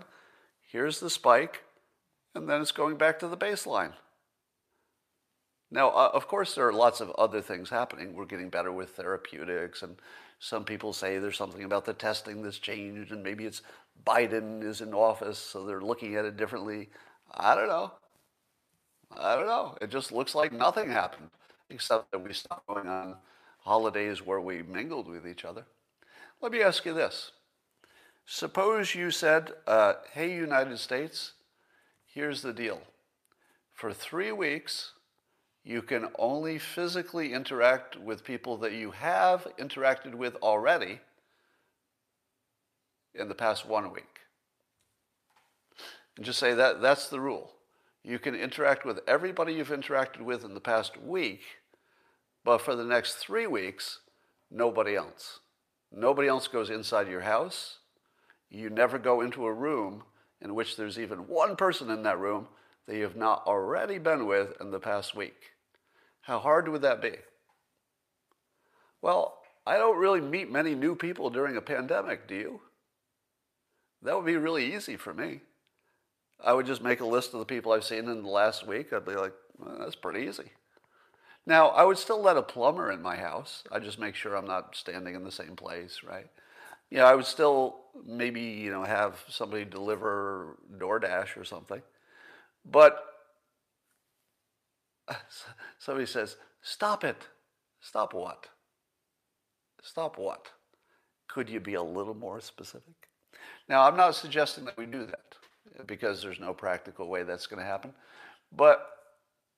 [0.72, 1.64] here's the spike,
[2.34, 3.96] and then it's going back to the baseline.
[5.70, 8.16] Now, uh, of course, there are lots of other things happening.
[8.16, 9.98] We're getting better with therapeutics, and
[10.40, 13.62] some people say there's something about the testing that's changed, and maybe it's
[14.06, 16.90] Biden is in office, so they're looking at it differently.
[17.34, 17.92] I don't know.
[19.18, 19.78] I don't know.
[19.82, 21.30] It just looks like nothing happened,
[21.70, 23.16] except that we stopped going on
[23.60, 25.66] holidays where we mingled with each other.
[26.42, 27.32] Let me ask you this.
[28.26, 31.34] Suppose you said, uh, hey, United States,
[32.06, 32.82] here's the deal.
[33.74, 34.94] For three weeks,
[35.64, 41.00] you can only physically interact with people that you have interacted with already
[43.16, 44.20] in the past one week.
[46.18, 47.52] And just say that that's the rule.
[48.04, 51.42] You can interact with everybody you've interacted with in the past week,
[52.44, 54.00] but for the next three weeks,
[54.52, 55.40] nobody else.
[55.92, 57.78] Nobody else goes inside your house.
[58.50, 60.04] You never go into a room
[60.42, 62.50] in which there's even one person in that room
[62.86, 65.53] that you have not already been with in the past week.
[66.24, 67.16] How hard would that be?
[69.02, 72.62] Well, I don't really meet many new people during a pandemic, do you?
[74.02, 75.42] That would be really easy for me.
[76.44, 78.92] I would just make a list of the people I've seen in the last week.
[78.92, 80.52] I'd be like, well, that's pretty easy.
[81.46, 83.64] Now, I would still let a plumber in my house.
[83.72, 86.28] I just make sure I'm not standing in the same place, right?
[86.90, 91.82] You know, I would still maybe, you know, have somebody deliver DoorDash or something.
[92.66, 93.04] But
[95.80, 97.28] somebody says, Stop it.
[97.82, 98.48] Stop what?
[99.82, 100.48] Stop what?
[101.28, 102.94] Could you be a little more specific?
[103.68, 105.36] Now, I'm not suggesting that we do that
[105.86, 107.94] because there's no practical way that's going to happen.
[108.56, 108.88] But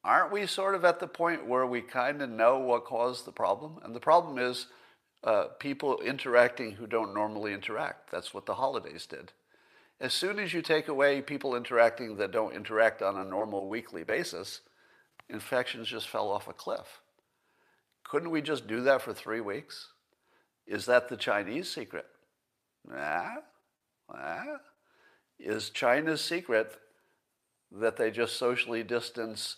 [0.04, 3.32] aren't we sort of at the point where we kind of know what caused the
[3.32, 3.80] problem?
[3.84, 4.68] And the problem is
[5.24, 8.12] uh, people interacting who don't normally interact.
[8.12, 9.32] That's what the holidays did.
[10.00, 14.04] As soon as you take away people interacting that don't interact on a normal weekly
[14.04, 14.62] basis,
[15.30, 17.02] infections just fell off a cliff.
[18.04, 19.88] Couldn't we just do that for three weeks?
[20.68, 22.06] Is that the Chinese secret?
[22.88, 23.36] Nah.
[24.12, 24.58] nah.
[25.40, 26.76] Is China's secret
[27.72, 29.58] that they just socially distance?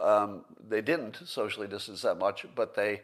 [0.00, 3.02] Um, they didn't socially distance that much, but they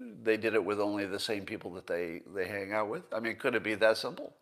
[0.00, 3.02] they did it with only the same people that they, they hang out with.
[3.14, 4.32] I mean, could it be that simple?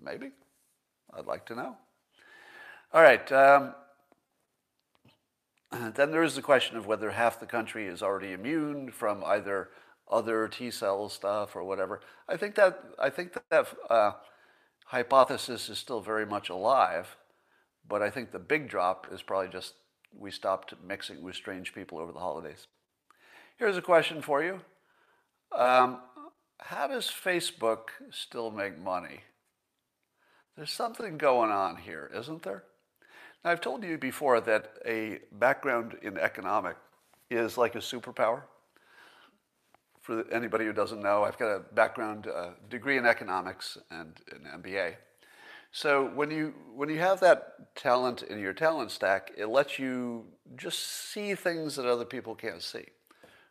[0.00, 0.30] Maybe.
[1.16, 1.76] I'd like to know.
[2.92, 3.30] All right.
[3.30, 3.74] Um,
[5.94, 9.70] then there is the question of whether half the country is already immune from either
[10.10, 12.00] other T cell stuff or whatever.
[12.28, 14.12] I think that I think that, that uh,
[14.86, 17.16] hypothesis is still very much alive,
[17.86, 19.74] but I think the big drop is probably just
[20.16, 22.66] we stopped mixing with strange people over the holidays.
[23.58, 24.60] Here's a question for you:
[25.52, 25.98] um,
[26.58, 29.20] How does Facebook still make money?
[30.56, 32.64] There's something going on here, isn't there?
[33.44, 36.76] Now, I've told you before that a background in economic
[37.30, 38.42] is like a superpower.
[40.00, 44.62] For anybody who doesn't know, I've got a background uh, degree in economics and an
[44.62, 44.94] MBA.
[45.70, 50.24] So when you when you have that talent in your talent stack, it lets you
[50.56, 50.78] just
[51.12, 52.86] see things that other people can't see.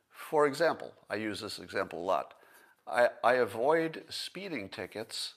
[0.09, 2.33] For example, I use this example a lot.
[2.87, 5.35] I, I avoid speeding tickets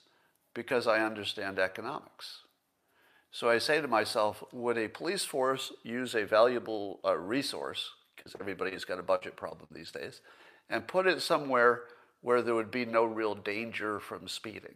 [0.53, 2.41] because I understand economics.
[3.31, 8.35] So I say to myself, would a police force use a valuable uh, resource, because
[8.39, 10.21] everybody's got a budget problem these days,
[10.69, 11.83] and put it somewhere
[12.19, 14.75] where there would be no real danger from speeding?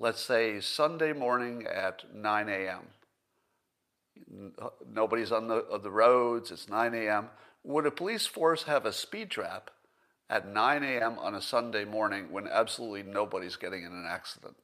[0.00, 2.80] Let's say Sunday morning at 9 a.m.
[4.92, 7.28] Nobody's on the, on the roads, it's 9 a.m.
[7.62, 9.70] Would a police force have a speed trap
[10.28, 11.18] at 9 a.m.
[11.18, 14.56] on a Sunday morning when absolutely nobody's getting in an accident?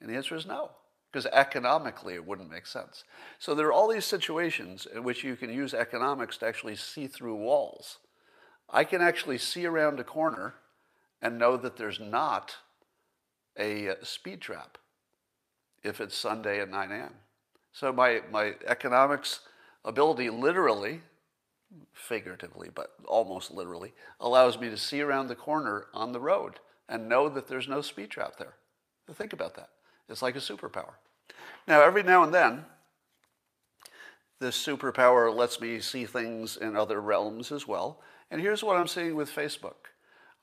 [0.00, 0.72] And the answer is no,
[1.16, 3.02] because economically it wouldn't make sense.
[3.38, 7.06] So there are all these situations in which you can use economics to actually see
[7.06, 7.96] through walls.
[8.68, 10.56] I can actually see around a corner
[11.22, 12.56] and know that there's not
[13.58, 14.76] a uh, speed trap
[15.82, 17.14] if it's Sunday at 9 a.m.
[17.72, 19.40] So my, my economics
[19.86, 21.00] ability literally,
[21.94, 26.60] figuratively, but almost literally, allows me to see around the corner on the road
[26.90, 28.52] and know that there's no speed trap there.
[29.14, 29.70] Think about that.
[30.10, 30.92] It's like a superpower.
[31.66, 32.64] Now, every now and then,
[34.38, 38.00] this superpower lets me see things in other realms as well.
[38.30, 39.90] And here's what I'm seeing with Facebook.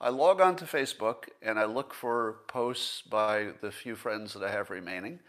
[0.00, 4.42] I log on to Facebook and I look for posts by the few friends that
[4.42, 5.20] I have remaining,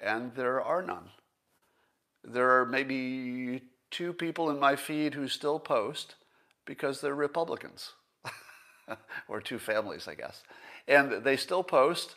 [0.00, 1.08] and there are none.
[2.22, 6.14] There are maybe two people in my feed who still post
[6.66, 7.92] because they're Republicans,
[9.28, 10.42] or two families, I guess.
[10.86, 12.16] And they still post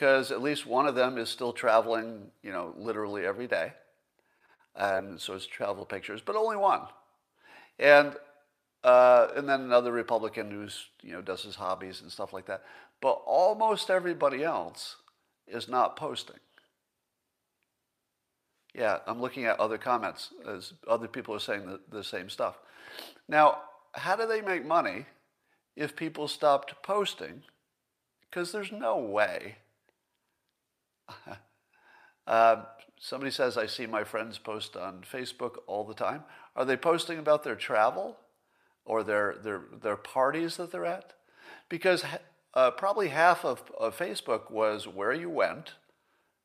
[0.00, 3.74] because at least one of them is still traveling, you know, literally every day.
[4.74, 6.86] And so it's travel pictures, but only one.
[7.78, 8.16] And
[8.82, 12.62] uh, and then another Republican who's you know does his hobbies and stuff like that.
[13.02, 14.96] But almost everybody else
[15.46, 16.40] is not posting.
[18.74, 22.58] Yeah, I'm looking at other comments as other people are saying the, the same stuff.
[23.28, 23.58] Now,
[23.92, 25.04] how do they make money
[25.76, 27.42] if people stopped posting?
[28.30, 29.56] Because there's no way.
[32.26, 32.56] Uh,
[32.98, 36.24] somebody says, I see my friends post on Facebook all the time.
[36.56, 38.16] Are they posting about their travel?
[38.84, 41.12] or their, their, their parties that they're at.
[41.68, 42.04] Because
[42.54, 45.74] uh, probably half of, of Facebook was where you went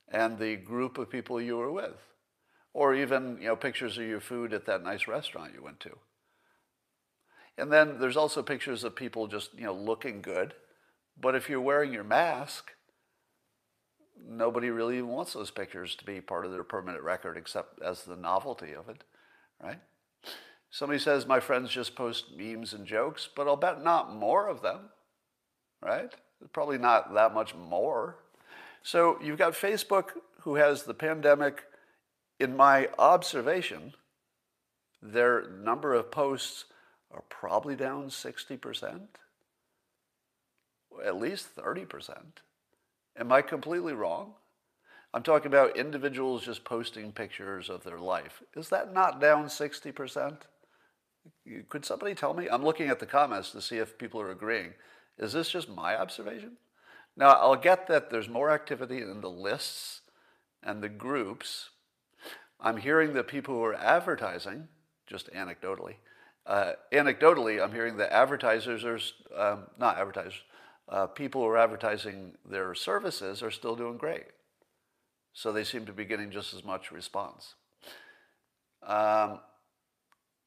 [0.08, 1.98] and the group of people you were with.
[2.74, 5.98] Or even you know, pictures of your food at that nice restaurant you went to.
[7.58, 10.54] And then there's also pictures of people just you know, looking good.
[11.20, 12.72] But if you're wearing your mask,
[14.24, 18.16] nobody really wants those pictures to be part of their permanent record except as the
[18.16, 19.04] novelty of it,
[19.62, 19.80] right?
[20.70, 24.62] Somebody says, my friends just post memes and jokes, but I'll bet not more of
[24.62, 24.90] them,
[25.82, 26.14] right?
[26.52, 28.18] Probably not that much more.
[28.84, 30.12] So you've got Facebook
[30.42, 31.64] who has the pandemic.
[32.40, 33.94] In my observation,
[35.02, 36.66] their number of posts
[37.10, 39.02] are probably down 60%,
[41.06, 42.18] at least 30%.
[43.18, 44.34] Am I completely wrong?
[45.14, 48.44] I'm talking about individuals just posting pictures of their life.
[48.56, 50.38] Is that not down 60%?
[51.70, 52.50] Could somebody tell me?
[52.50, 54.74] I'm looking at the comments to see if people are agreeing.
[55.18, 56.58] Is this just my observation?
[57.16, 60.02] Now, I'll get that there's more activity in the lists
[60.62, 61.70] and the groups.
[62.60, 64.68] I'm hearing that people who are advertising,
[65.08, 65.96] just anecdotally,
[66.46, 69.00] uh, anecdotally, I'm hearing that advertisers are,
[69.40, 70.44] um, not advertisers,
[70.90, 74.26] uh, people who are advertising their services are still doing great.
[75.34, 77.56] So they seem to be getting just as much response.
[78.84, 79.40] Um,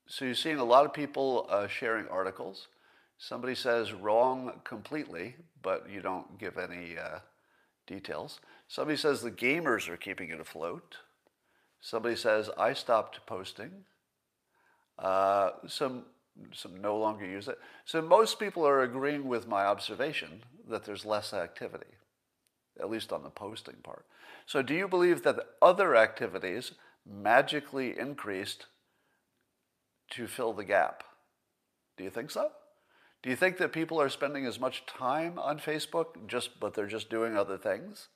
[0.07, 2.69] so you're seeing a lot of people uh, sharing articles.
[3.19, 7.19] Somebody says wrong completely, but you don't give any uh,
[7.87, 8.41] details.
[8.69, 10.97] Somebody says the gamers are keeping it afloat.
[11.81, 13.85] Somebody says I stopped posting.
[14.99, 16.05] Uh, some
[16.53, 17.59] some no longer use it.
[17.85, 21.95] So most people are agreeing with my observation that there's less activity,
[22.81, 24.07] at least on the posting part.
[24.47, 26.73] So do you believe that other activities
[27.09, 28.67] magically increased
[30.11, 31.05] to fill the gap.
[31.97, 32.51] Do you think so?
[33.23, 36.87] Do you think that people are spending as much time on Facebook just but they're
[36.87, 38.09] just doing other things?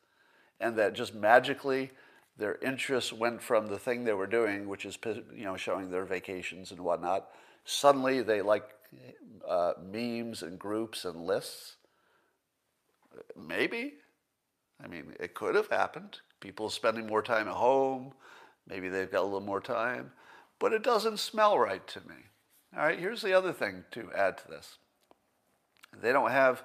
[0.60, 1.90] And that just magically
[2.38, 4.96] their interests went from the thing they were doing, which is
[5.34, 7.28] you know showing their vacations and whatnot,
[7.64, 8.64] suddenly they like
[9.48, 11.76] uh, memes and groups and lists.
[13.36, 13.94] Maybe.
[14.82, 16.18] I mean, it could have happened.
[16.40, 18.14] People spending more time at home,
[18.66, 20.12] Maybe they've got a little more time,
[20.58, 22.14] but it doesn't smell right to me.
[22.76, 24.78] All right, here's the other thing to add to this
[26.00, 26.62] they don't have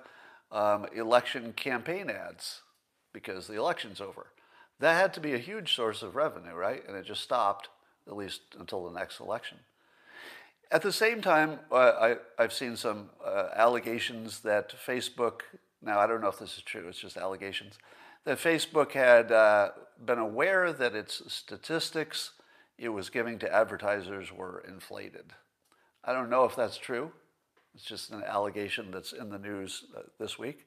[0.51, 2.61] um, election campaign ads
[3.11, 4.27] because the election's over.
[4.79, 6.87] That had to be a huge source of revenue, right?
[6.87, 7.67] And it just stopped,
[8.07, 9.57] at least until the next election.
[10.69, 15.41] At the same time, uh, I, have seen some uh, allegations that Facebook,
[15.81, 17.77] now I don't know if this is true, it's just allegations,
[18.25, 19.69] that Facebook had uh,
[20.03, 22.31] been aware that its statistics
[22.77, 25.33] it was giving to advertisers were inflated.
[26.03, 27.11] I don't know if that's true.
[27.73, 30.65] It's just an allegation that's in the news uh, this week.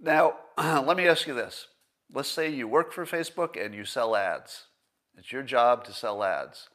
[0.00, 1.68] Now, let me ask you this.
[2.12, 4.66] Let's say you work for Facebook and you sell ads.
[5.16, 6.68] It's your job to sell ads.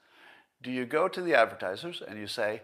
[0.62, 2.62] Do you go to the advertisers and you say,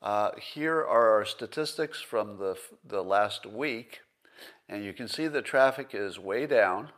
[0.00, 4.00] uh, here are our statistics from the, the last week,
[4.68, 6.90] and you can see the traffic is way down.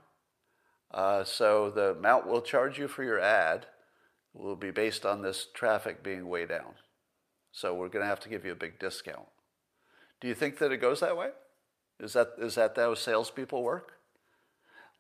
[0.91, 3.66] Uh, so the amount we'll charge you for your ad
[4.34, 6.74] will be based on this traffic being way down.
[7.53, 9.26] So we're going to have to give you a big discount.
[10.20, 11.30] Do you think that it goes that way?
[11.99, 13.93] Is that, is that how salespeople work?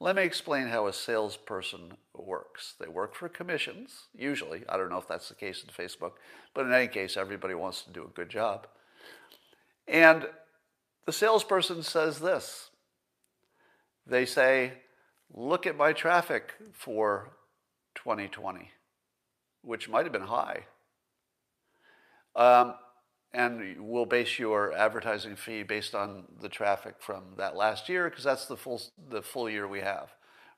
[0.02, 2.74] Let me explain how a salesperson works.
[2.80, 4.64] They work for commissions, usually.
[4.66, 6.12] I don't know if that's the case in Facebook,
[6.54, 8.66] but in any case, everybody wants to do a good job.
[9.86, 10.26] And
[11.04, 12.70] the salesperson says this
[14.06, 14.72] they say,
[15.32, 17.32] Look at my traffic for
[17.94, 18.70] 2020,
[19.62, 20.64] which might have been high.
[22.34, 22.74] Um,
[23.32, 28.24] and we'll base your advertising fee based on the traffic from that last year because
[28.24, 30.10] that's the full the full year we have.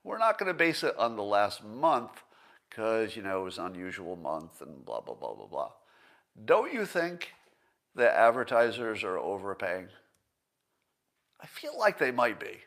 [0.05, 2.23] We're not going to base it on the last month
[2.68, 5.70] because you know it was an unusual month and blah blah blah blah blah.
[6.45, 7.33] Don't you think
[7.95, 9.89] that advertisers are overpaying?
[11.41, 12.59] I feel like they might be.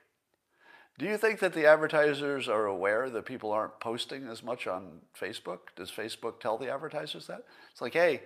[0.98, 5.02] Do you think that the advertisers are aware that people aren't posting as much on
[5.20, 5.60] Facebook?
[5.76, 7.44] Does Facebook tell the advertisers that?
[7.72, 8.22] It's like, hey,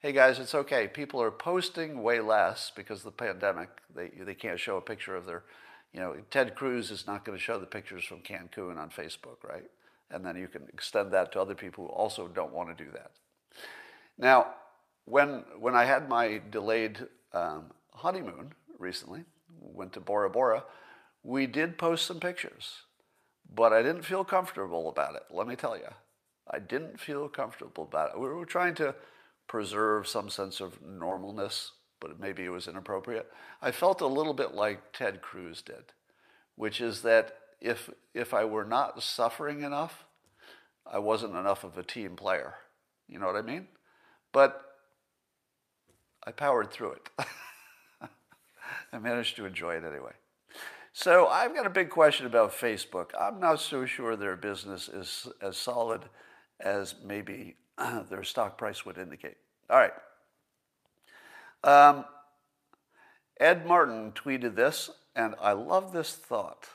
[0.00, 0.88] hey guys, it's okay.
[0.88, 3.68] People are posting way less because of the pandemic.
[3.94, 5.44] They, they can't show a picture of their,
[5.92, 9.44] you know, Ted Cruz is not going to show the pictures from Cancun on Facebook,
[9.46, 9.64] right?
[10.10, 12.90] And then you can extend that to other people who also don't want to do
[12.92, 13.10] that.
[14.18, 14.54] Now,
[15.04, 19.24] when, when I had my delayed um, honeymoon recently,
[19.60, 20.64] went to Bora Bora,
[21.22, 22.84] we did post some pictures,
[23.54, 25.24] but I didn't feel comfortable about it.
[25.30, 25.88] Let me tell you,
[26.50, 28.18] I didn't feel comfortable about it.
[28.18, 28.94] We were trying to
[29.50, 33.28] preserve some sense of normalness, but maybe it was inappropriate.
[33.60, 35.86] I felt a little bit like Ted Cruz did,
[36.54, 40.04] which is that if, if I were not suffering enough,
[40.86, 42.54] I wasn't enough of a team player.
[43.08, 43.66] You know what I mean?
[44.30, 44.62] But
[46.24, 47.08] I powered through it.
[48.92, 50.12] I managed to enjoy it anyway.
[50.92, 53.10] So I've got a big question about Facebook.
[53.20, 56.02] I'm not so sure their business is as solid
[56.60, 57.56] as maybe
[58.10, 59.36] their stock price would indicate.
[59.68, 59.92] All right.
[61.62, 62.04] Um,
[63.38, 66.68] Ed Martin tweeted this, and I love this thought.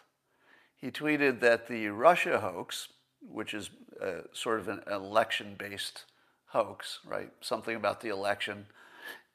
[0.76, 2.90] He tweeted that the Russia hoax,
[3.22, 3.70] which is
[4.02, 6.06] uh, sort of an election based
[6.48, 7.32] hoax, right?
[7.42, 8.68] Something about the election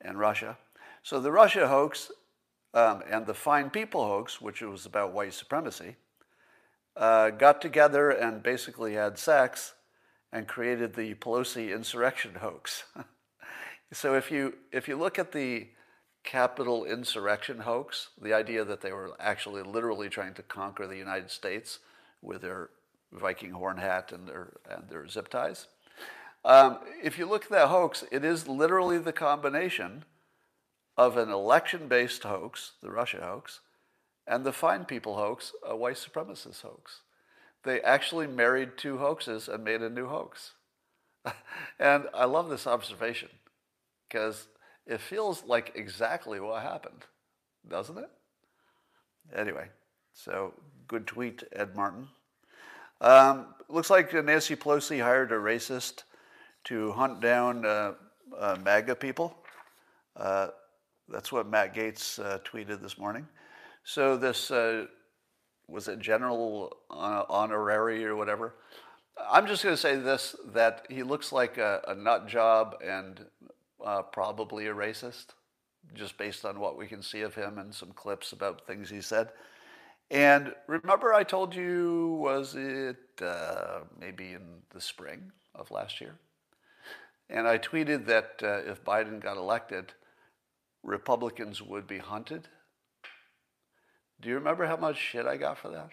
[0.01, 0.59] and Russia.
[1.03, 2.11] So the Russia hoax
[2.75, 5.97] um, and the Fine People hoax, which was about white supremacy,
[6.97, 9.75] uh, got together and basically had sex
[10.33, 12.85] and created the Pelosi insurrection hoax.
[13.93, 15.69] so if you if you look at the
[16.23, 21.31] Capitol insurrection hoax, the idea that they were actually literally trying to conquer the United
[21.31, 21.79] States
[22.21, 22.71] with their
[23.13, 25.67] Viking horn hat and their and their zip ties.
[26.45, 30.05] Um, if you look at that hoax, it is literally the combination
[30.97, 33.61] of an election-based hoax, the Russia hoax,
[34.27, 37.01] and the Fine People hoax, a white supremacist hoax
[37.65, 40.53] they actually married two hoaxes and made a new hoax.
[41.79, 43.29] and I love this observation
[44.09, 44.47] because
[44.87, 47.05] it feels like exactly what happened,
[47.69, 48.11] doesn't it?
[49.35, 49.69] Anyway,
[50.13, 50.55] so
[50.89, 52.09] good tweet, Ed Martin.
[53.01, 56.03] Um, looks like Nancy Pelosi hired a racist
[56.65, 57.93] to hunt down uh,
[58.37, 59.37] uh, MAGA people.
[60.17, 60.49] Uh,
[61.09, 63.27] that's what Matt Gaetz uh, tweeted this morning.
[63.85, 64.87] So this uh,
[65.71, 68.55] was it general uh, honorary or whatever.
[69.31, 73.25] I'm just going to say this that he looks like a, a nut job and
[73.85, 75.27] uh, probably a racist,
[75.95, 79.01] just based on what we can see of him and some clips about things he
[79.01, 79.29] said.
[80.11, 86.17] And remember, I told you, was it uh, maybe in the spring of last year?
[87.29, 89.93] And I tweeted that uh, if Biden got elected,
[90.83, 92.49] Republicans would be hunted
[94.21, 95.91] do you remember how much shit I got for that?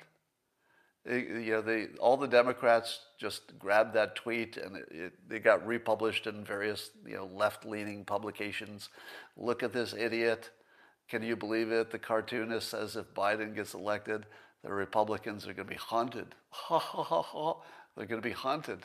[1.09, 5.65] you know, they, all the Democrats just grabbed that tweet and it, it, it got
[5.65, 8.89] republished in various you know, left leaning publications.
[9.37, 10.49] Look at this idiot.
[11.07, 11.91] Can you believe it?
[11.91, 14.25] The cartoonist says if Biden gets elected,
[14.63, 16.35] the Republicans are going to be hunted.
[16.49, 17.55] Ha ha ha ha.
[17.95, 18.79] They're going to be hunted.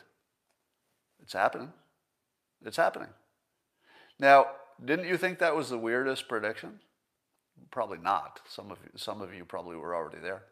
[1.21, 1.73] It's happening.
[2.65, 3.09] It's happening.
[4.17, 4.47] Now,
[4.83, 6.79] didn't you think that was the weirdest prediction?
[7.71, 8.41] Probably not.
[8.47, 10.43] Some of some of you probably were already there.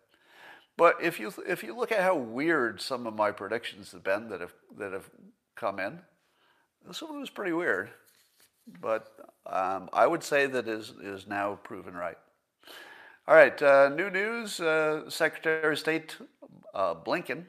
[0.78, 4.30] But if you if you look at how weird some of my predictions have been
[4.30, 5.09] that have that have
[5.55, 5.99] come in,
[6.88, 7.91] this one was pretty weird.
[8.80, 9.07] But
[9.45, 12.18] um, I would say that is is now proven right.
[13.28, 16.18] All right, uh, new news: uh, Secretary of State
[16.74, 17.45] uh, Blinken,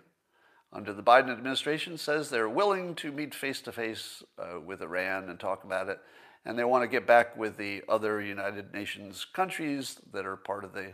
[0.73, 4.23] under the Biden administration, says they're willing to meet face to face
[4.67, 6.01] with Iran and talk about it,
[6.45, 10.65] and they want to get back with the other United Nations countries that are part
[10.65, 10.93] of the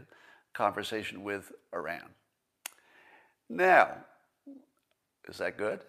[0.52, 2.10] conversation with Iran.
[3.48, 3.98] Now,
[5.28, 5.80] is that good?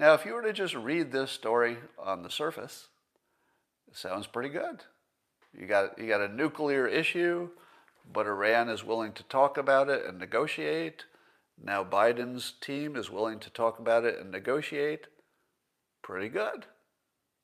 [0.00, 2.88] Now, if you were to just read this story on the surface,
[3.88, 4.84] it sounds pretty good.
[5.52, 7.50] You got, you got a nuclear issue,
[8.10, 11.04] but Iran is willing to talk about it and negotiate.
[11.62, 15.08] Now Biden's team is willing to talk about it and negotiate.
[16.02, 16.66] Pretty good.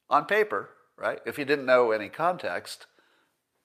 [0.08, 1.20] On paper, right?
[1.24, 2.86] If you didn't know any context,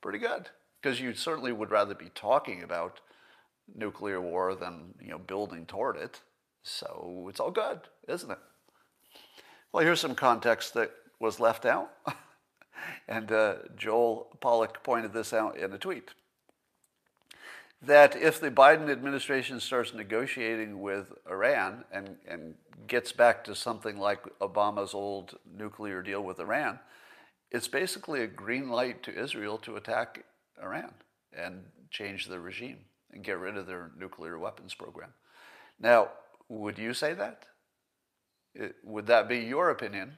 [0.01, 0.49] pretty good.
[0.81, 2.99] Because you certainly would rather be talking about
[3.73, 6.21] nuclear war than you know building toward it.
[6.61, 8.39] So it's all good, isn't it?
[9.71, 11.91] Well, here's some context that was left out,
[13.07, 16.11] and uh, Joel Pollak pointed this out in a tweet.
[17.81, 22.55] That if the Biden administration starts negotiating with Iran and, and
[22.87, 26.79] gets back to something like Obama's old nuclear deal with Iran,
[27.53, 30.25] it's basically a green light to Israel to attack
[30.61, 30.93] Iran
[31.31, 32.79] and change the regime
[33.11, 35.13] and get rid of their nuclear weapons program.
[35.79, 36.09] Now,
[36.49, 37.45] would you say that?
[38.55, 40.17] It, would that be your opinion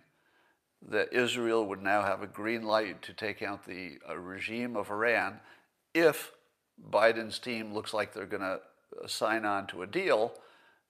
[0.87, 4.89] that Israel would now have a green light to take out the uh, regime of
[4.89, 5.39] Iran
[5.93, 6.31] if
[6.89, 8.59] Biden's team looks like they're going to
[9.03, 10.33] uh, sign on to a deal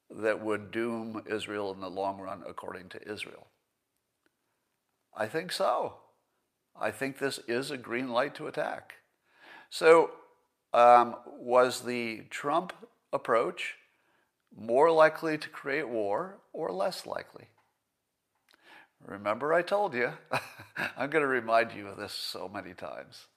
[0.10, 3.48] that would doom Israel in the long run, according to Israel?
[5.16, 5.96] I think so.
[6.80, 8.94] I think this is a green light to attack.
[9.70, 10.12] So
[10.74, 12.74] um, was the Trump
[13.14, 13.76] approach
[14.56, 17.50] more likely to create war or less likely?
[19.06, 20.14] Remember, I told you.
[20.98, 23.28] I'm going to remind you of this so many times.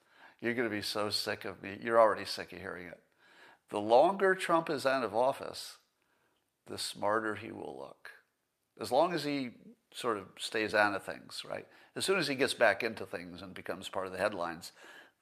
[0.41, 1.77] You're going to be so sick of me.
[1.81, 2.99] You're already sick of hearing it.
[3.69, 5.77] The longer Trump is out of office,
[6.65, 8.09] the smarter he will look.
[8.81, 9.51] As long as he
[9.93, 11.67] sort of stays out of things, right?
[11.99, 14.71] As soon as he gets back into things and becomes part of the headlines,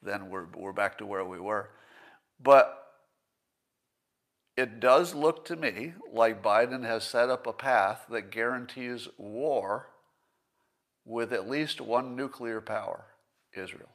[0.03, 1.71] then we're, we're back to where we were.
[2.39, 2.93] But
[4.55, 9.87] it does look to me like Biden has set up a path that guarantees war
[11.03, 13.05] with at least one nuclear power,
[13.55, 13.89] Israel,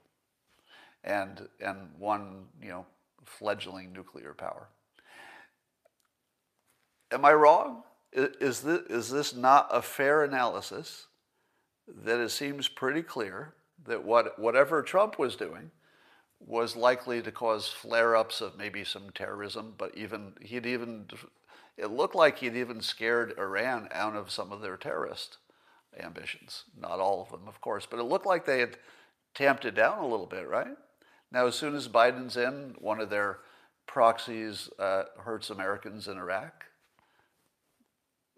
[1.05, 2.87] and, and one you know,
[3.25, 4.67] fledgling nuclear power.
[7.13, 7.85] Am I wrong?
[8.13, 11.07] Is this, is this not a fair analysis
[11.87, 13.55] that it seems pretty clear
[13.87, 15.71] that what, whatever Trump was doing
[16.39, 21.07] was likely to cause flare-ups of maybe some terrorism, but even he'd even
[21.77, 25.39] it looked like he'd even scared Iran out of some of their terrorist
[25.99, 26.65] ambitions.
[26.79, 28.77] Not all of them, of course, but it looked like they had
[29.35, 30.77] tamped it down a little bit, right?
[31.31, 33.39] Now, as soon as Biden's in, one of their
[33.87, 36.67] proxies uh, hurts Americans in Iraq.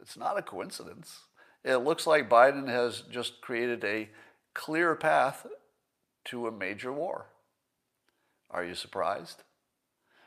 [0.00, 1.20] It's not a coincidence.
[1.64, 4.10] It looks like Biden has just created a
[4.52, 5.46] clear path
[6.26, 7.26] to a major war.
[8.50, 9.42] Are you surprised?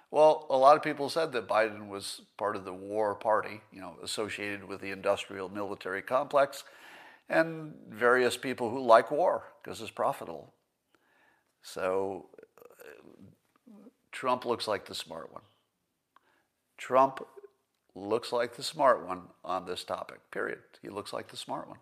[0.10, 3.82] Well, a lot of people said that Biden was part of the war party, you
[3.82, 6.64] know, associated with the industrial military complex,
[7.30, 10.54] and various people who like war because it's profitable.
[11.62, 13.74] So uh,
[14.12, 15.44] Trump looks like the smart one.
[16.78, 17.26] Trump
[17.98, 20.60] looks like the smart one on this topic, period.
[20.82, 21.80] He looks like the smart one.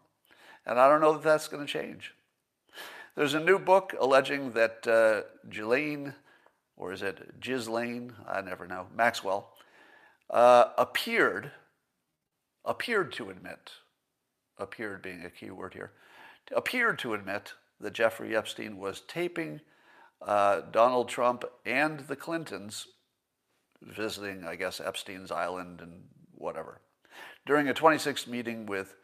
[0.66, 2.14] And I don't know that that's going to change.
[3.16, 5.22] There's a new book alleging that uh,
[6.78, 8.14] or is it Ghislaine?
[8.28, 8.88] I never know.
[8.96, 9.54] Maxwell
[10.30, 11.52] uh, appeared
[12.66, 13.72] appeared to admit,
[14.58, 15.92] appeared being a key word here,
[16.56, 19.62] appeared to admit that Jeffrey Epstein was taping
[20.22, 22.88] uh, Donald Trump and the Clintons
[23.82, 26.04] visiting, I guess, Epstein's Island and
[26.34, 26.82] whatever.
[27.46, 28.96] During a 26 meeting with,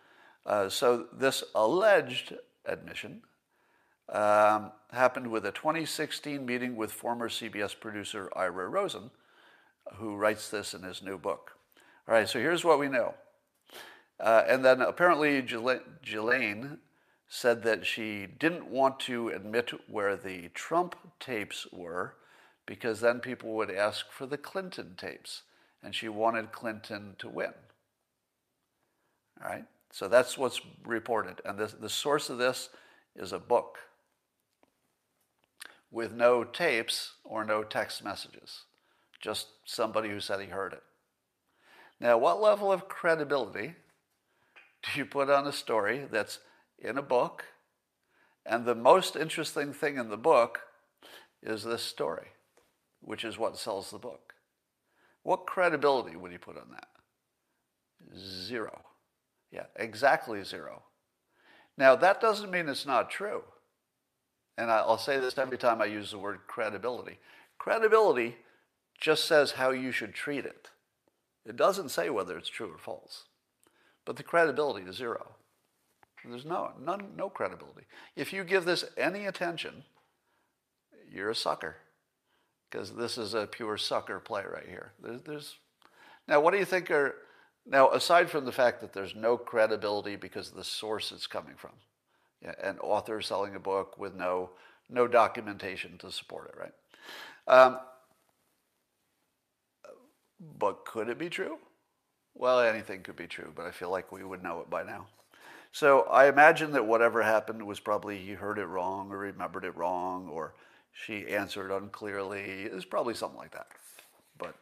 [0.46, 2.34] uh, so this alleged
[2.66, 3.22] admission
[4.10, 9.12] um, happened with a 2016 meeting with former CBS producer Ira Rosen,
[9.96, 11.52] who writes this in his new book.
[12.08, 13.14] All right, so here's what we know.
[14.20, 16.78] Uh, and then apparently Ghislaine
[17.28, 22.16] said that she didn't want to admit where the Trump tapes were
[22.66, 25.44] because then people would ask for the Clinton tapes.
[25.84, 27.54] And she wanted Clinton to win.
[29.42, 29.66] All right?
[29.92, 31.42] So that's what's reported.
[31.44, 32.70] And this, the source of this
[33.16, 33.80] is a book
[35.92, 38.62] with no tapes or no text messages,
[39.20, 40.84] just somebody who said he heard it.
[42.00, 43.76] Now, what level of credibility
[44.82, 46.40] do you put on a story that's
[46.80, 47.46] in a book?
[48.46, 50.62] And the most interesting thing in the book
[51.44, 52.30] is this story,
[53.02, 54.34] which is what sells the book.
[55.24, 56.88] What credibility would he put on that?
[58.18, 58.82] Zero.
[59.52, 60.84] Yeah, exactly zero.
[61.78, 63.44] Now, that doesn't mean it's not true.
[64.58, 67.20] And I'll say this every time I use the word credibility.
[67.58, 68.38] Credibility
[69.00, 70.70] just says how you should treat it.
[71.46, 73.26] It doesn't say whether it's true or false.
[74.06, 75.36] But the credibility is zero.
[76.24, 77.88] There's no, none, no credibility.
[78.16, 79.84] If you give this any attention,
[81.12, 81.78] you're a sucker.
[82.72, 84.94] Because this is a pure sucker play right here.
[85.04, 85.56] There's, there's,
[86.28, 87.16] now, what do you think are,
[87.66, 91.56] now, aside from the fact that there's no credibility because of the source it's coming
[91.58, 91.72] from,
[92.42, 94.52] yeah, an author selling a book with no,
[94.90, 96.74] no documentation to support it, right?
[97.48, 97.80] Um,
[100.58, 101.58] but could it be true?
[102.34, 105.08] Well, anything could be true, but I feel like we would know it by now.
[105.74, 109.76] So I imagine that whatever happened was probably he heard it wrong or remembered it
[109.76, 110.54] wrong or
[110.92, 112.64] she answered unclearly.
[112.64, 113.68] It was probably something like that.
[114.38, 114.56] But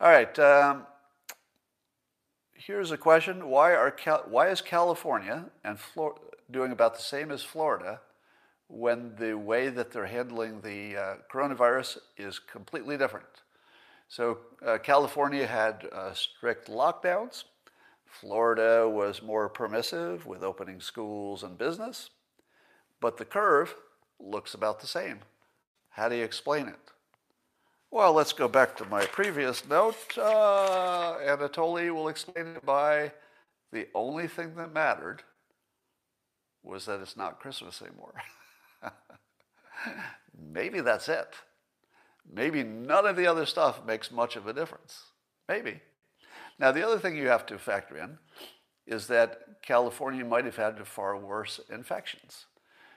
[0.00, 0.86] all right, um,
[2.54, 6.18] here's a question: Why are Cal- why is California and Flor-
[6.50, 8.00] doing about the same as Florida
[8.68, 13.26] when the way that they're handling the uh, coronavirus is completely different?
[14.08, 17.44] So uh, California had uh, strict lockdowns.
[18.06, 22.10] Florida was more permissive with opening schools and business.
[23.00, 23.74] But the curve
[24.22, 25.18] looks about the same.
[25.90, 26.78] How do you explain it?
[27.90, 30.16] Well, let's go back to my previous note.
[30.16, 33.12] Uh, Anatoly will explain it by
[33.70, 35.22] the only thing that mattered
[36.62, 38.14] was that it's not Christmas anymore.
[40.52, 41.34] Maybe that's it.
[42.30, 45.02] Maybe none of the other stuff makes much of a difference.
[45.48, 45.80] Maybe.
[46.58, 48.18] Now, the other thing you have to factor in
[48.86, 52.46] is that California might have had far worse infections.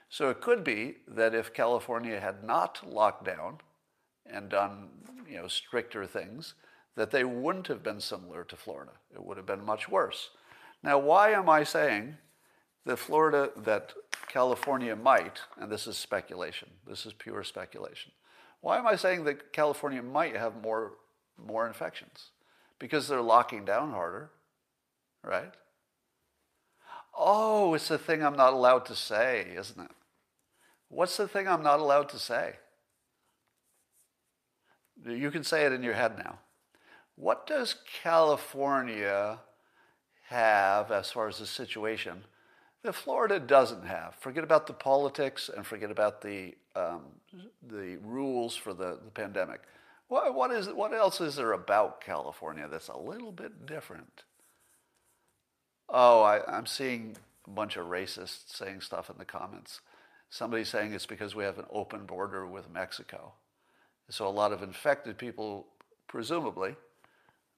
[0.10, 3.58] So it could be that if California had not locked down
[4.26, 4.90] and done
[5.28, 6.54] you know, stricter things,
[6.96, 8.94] that they wouldn't have been similar to Florida.
[9.14, 10.30] It would have been much worse.
[10.82, 12.18] Now, why am I saying
[12.86, 13.94] that Florida, that
[14.28, 18.12] California might, and this is speculation, this is pure speculation,
[18.62, 20.94] why am I saying that California might have more,
[21.38, 22.30] more infections?
[22.80, 24.32] Because they're locking down harder,
[25.24, 25.54] right?
[27.18, 29.92] Oh, it's the thing I'm not allowed to say, isn't it?
[30.90, 32.54] What's the thing I'm not allowed to say?
[35.08, 36.40] You can say it in your head now.
[37.16, 39.40] What does California
[40.28, 42.24] have as far as the situation
[42.84, 44.16] that Florida doesn't have?
[44.16, 47.04] Forget about the politics and forget about the um,
[47.68, 49.62] the rules for the, the pandemic.
[50.08, 54.24] What, what, is, what else is there about California that's a little bit different?
[55.98, 57.16] Oh, I, I'm seeing
[57.48, 59.82] a bunch of racists saying stuff in the comments.
[60.30, 63.34] Somebody's saying it's because we have an open border with Mexico.
[64.10, 65.68] So a lot of infected people,
[66.08, 66.76] presumably,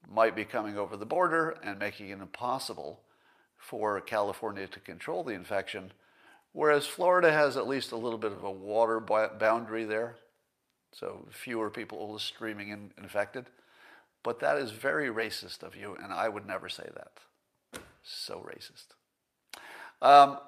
[0.08, 3.00] might be coming over the border and making it impossible
[3.58, 5.92] for California to control the infection
[6.52, 10.16] Whereas Florida has at least a little bit of a water boundary there,
[10.92, 13.46] so fewer people streaming in infected.
[14.22, 17.12] But that is very racist of you, and I would never say that.
[18.08, 18.86] So racist.
[20.00, 20.38] Um,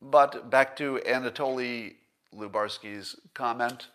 [0.00, 1.94] but back to Anatoly
[2.34, 3.88] Lubarsky's comment.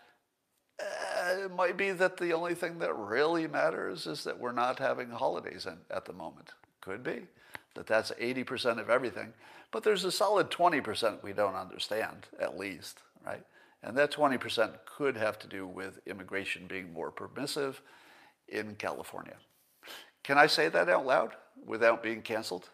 [0.80, 4.78] Uh, it might be that the only thing that really matters is that we're not
[4.78, 6.52] having holidays in, at the moment.
[6.80, 7.22] Could be
[7.74, 9.32] that that's 80% of everything.
[9.70, 13.44] But there's a solid 20% we don't understand, at least, right?
[13.82, 17.82] And that 20% could have to do with immigration being more permissive
[18.48, 19.36] in California.
[20.24, 21.34] Can I say that out loud
[21.66, 22.68] without being canceled?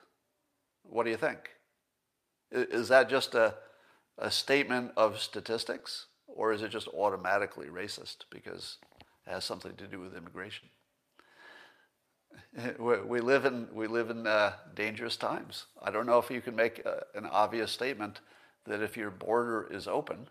[0.83, 1.51] What do you think?
[2.51, 3.55] Is that just a,
[4.19, 8.79] a statement of statistics, or is it just automatically racist because
[9.27, 10.69] it has something to do with immigration?
[12.79, 15.67] we live in we live in uh, dangerous times.
[15.83, 18.21] I don't know if you can make a, an obvious statement
[18.67, 20.29] that if your border is open,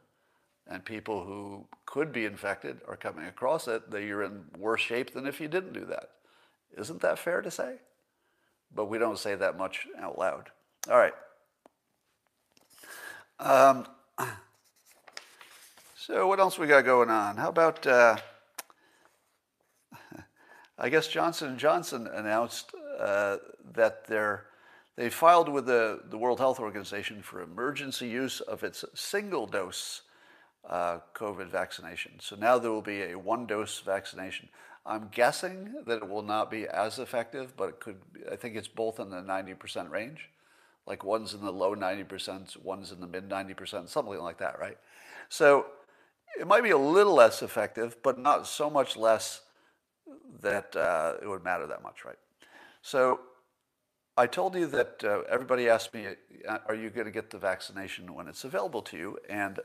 [0.68, 5.14] and people who could be infected are coming across it, that you're in worse shape
[5.14, 6.10] than if you didn't do that.
[6.78, 7.76] Isn't that fair to say?
[8.76, 10.50] But we don't say that much out loud.
[10.90, 11.14] All right.
[13.40, 13.86] Um,
[15.96, 17.38] so what else we got going on?
[17.38, 17.86] How about?
[17.86, 18.18] Uh,
[20.78, 23.38] I guess Johnson & Johnson announced uh,
[23.74, 24.46] that they're,
[24.96, 30.02] they filed with the, the World Health Organization for emergency use of its single dose
[30.70, 32.14] uh, COVID vaccination.
[32.20, 34.50] So now there will be a one dose vaccination.
[34.86, 37.98] I'm guessing that it will not be as effective, but it could,
[38.32, 40.30] I think it's both in the 90% range.
[40.86, 44.78] Like one's in the low 90%, one's in the mid 90%, something like that, right?
[45.30, 45.68] So
[46.38, 49.42] it might be a little less effective, but not so much less
[50.42, 52.18] that uh, it would matter that much, right?
[52.82, 53.22] So
[54.18, 56.08] I told you that uh, everybody asked me,
[56.48, 59.18] uh, are you going to get the vaccination when it's available to you?
[59.30, 59.60] And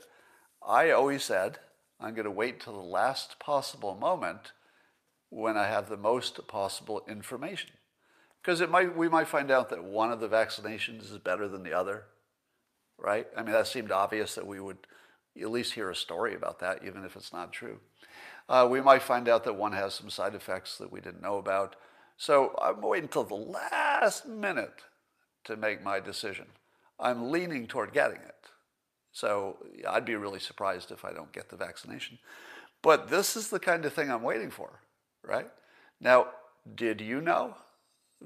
[0.65, 1.59] I always said,
[1.99, 4.53] I'm going to wait till the last possible moment
[5.29, 7.71] when I have the most possible information.
[8.41, 11.63] Because it might, we might find out that one of the vaccinations is better than
[11.63, 12.05] the other,
[12.97, 13.27] right?
[13.35, 14.77] I mean, that seemed obvious that we would
[15.39, 17.79] at least hear a story about that, even if it's not true.
[18.47, 21.37] Uh, we might find out that one has some side effects that we didn't know
[21.37, 21.75] about.
[22.17, 24.81] So I'm waiting until the last minute
[25.45, 26.47] to make my decision.
[26.99, 28.35] I'm leaning toward getting it.
[29.11, 29.57] So
[29.87, 32.19] I'd be really surprised if I don't get the vaccination.
[32.81, 34.81] But this is the kind of thing I'm waiting for,
[35.29, 35.47] right?
[36.01, 36.27] Now,
[36.75, 37.55] did you know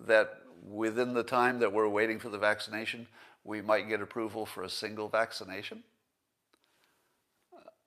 [0.07, 3.07] that within the time that we're waiting for the vaccination,
[3.43, 5.83] we might get approval for a single vaccination?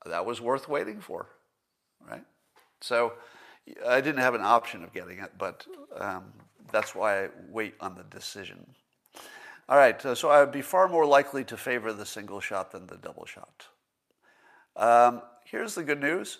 [0.04, 1.26] That was worth waiting for,
[2.08, 2.22] right?
[2.80, 3.14] So
[3.88, 6.24] I didn't have an option of getting it, but um,
[6.70, 8.64] that's why I wait on the decision.
[9.68, 12.70] All right, uh, so I would be far more likely to favor the single shot
[12.70, 13.66] than the double shot.
[14.76, 16.38] Um, here's the good news.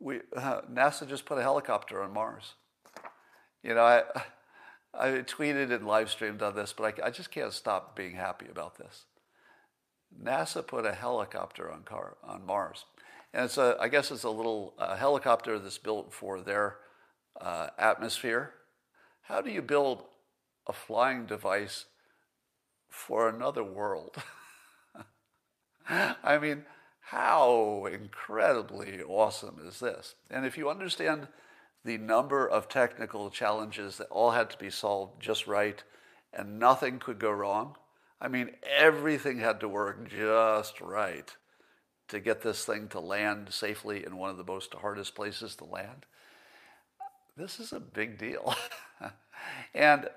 [0.00, 2.54] We, uh, NASA just put a helicopter on Mars.
[3.62, 4.02] You know, I,
[4.94, 8.46] I tweeted and live streamed on this, but I, I just can't stop being happy
[8.50, 9.04] about this.
[10.22, 12.84] NASA put a helicopter on, car, on Mars.
[13.32, 16.78] And it's a, I guess it's a little uh, helicopter that's built for their
[17.40, 18.54] uh, atmosphere.
[19.22, 20.04] How do you build
[20.66, 21.84] a flying device
[22.88, 24.16] for another world?
[25.88, 26.64] I mean,
[27.10, 30.14] how incredibly awesome is this?
[30.30, 31.28] And if you understand
[31.82, 35.82] the number of technical challenges that all had to be solved just right
[36.34, 37.76] and nothing could go wrong,
[38.20, 41.34] I mean, everything had to work just right
[42.08, 45.64] to get this thing to land safely in one of the most hardest places to
[45.64, 46.04] land.
[47.38, 48.54] This is a big deal.
[49.74, 50.10] and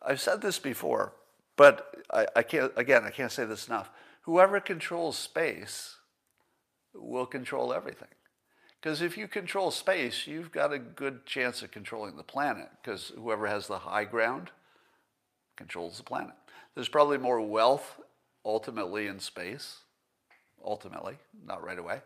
[0.00, 1.14] I've said this before,
[1.56, 3.90] but I, I, can't, again, I can't say this enough.
[4.20, 5.96] Whoever controls space
[6.94, 8.08] will control everything.
[8.80, 13.12] Because if you control space, you've got a good chance of controlling the planet, because
[13.16, 14.50] whoever has the high ground
[15.56, 16.34] controls the planet.
[16.74, 18.00] There's probably more wealth
[18.44, 19.78] ultimately in space
[20.64, 21.16] ultimately,
[21.46, 22.00] not right away.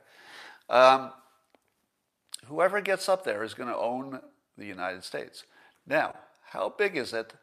[0.69, 1.13] Um,
[2.47, 4.21] whoever gets up there is going to own
[4.57, 5.45] the United States.
[5.87, 6.15] Now,
[6.51, 7.35] how big is it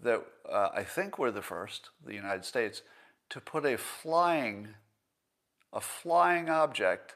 [0.00, 2.82] that uh, I think we're the first, the United States,
[3.30, 4.68] to put a flying,
[5.72, 7.14] a flying object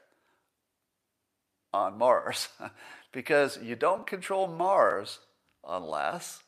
[1.73, 2.49] on Mars?
[3.11, 5.19] because you don't control Mars
[5.67, 6.43] unless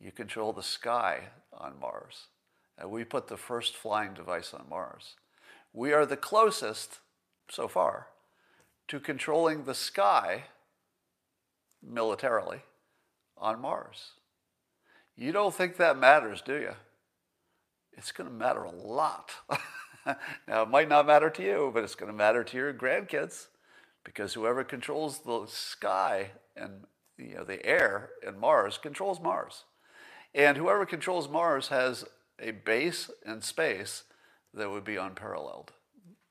[0.00, 1.20] you control the sky
[1.52, 2.26] on Mars.
[2.78, 5.16] And we put the first flying device on Mars
[5.72, 6.98] we are the closest,
[7.48, 8.08] so far,
[8.88, 10.44] to controlling the sky
[11.82, 12.60] militarily
[13.38, 14.12] on Mars.
[15.16, 16.74] You don't think that matters, do you?
[17.92, 19.30] It's going to matter a lot.
[20.48, 23.46] now, it might not matter to you, but it's going to matter to your grandkids
[24.04, 26.84] because whoever controls the sky and
[27.18, 29.64] you know, the air in Mars controls Mars.
[30.34, 32.04] And whoever controls Mars has
[32.40, 34.04] a base in space
[34.54, 35.72] that would be unparalleled.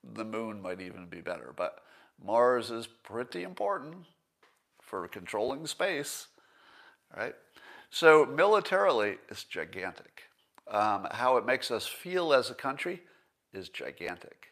[0.04, 1.80] The moon might even be better, but
[2.24, 4.06] Mars is pretty important
[4.82, 6.28] for controlling space,
[7.16, 7.36] right?
[7.90, 10.24] So militarily, it's gigantic.
[10.68, 13.02] Um, how it makes us feel as a country
[13.54, 14.48] is gigantic.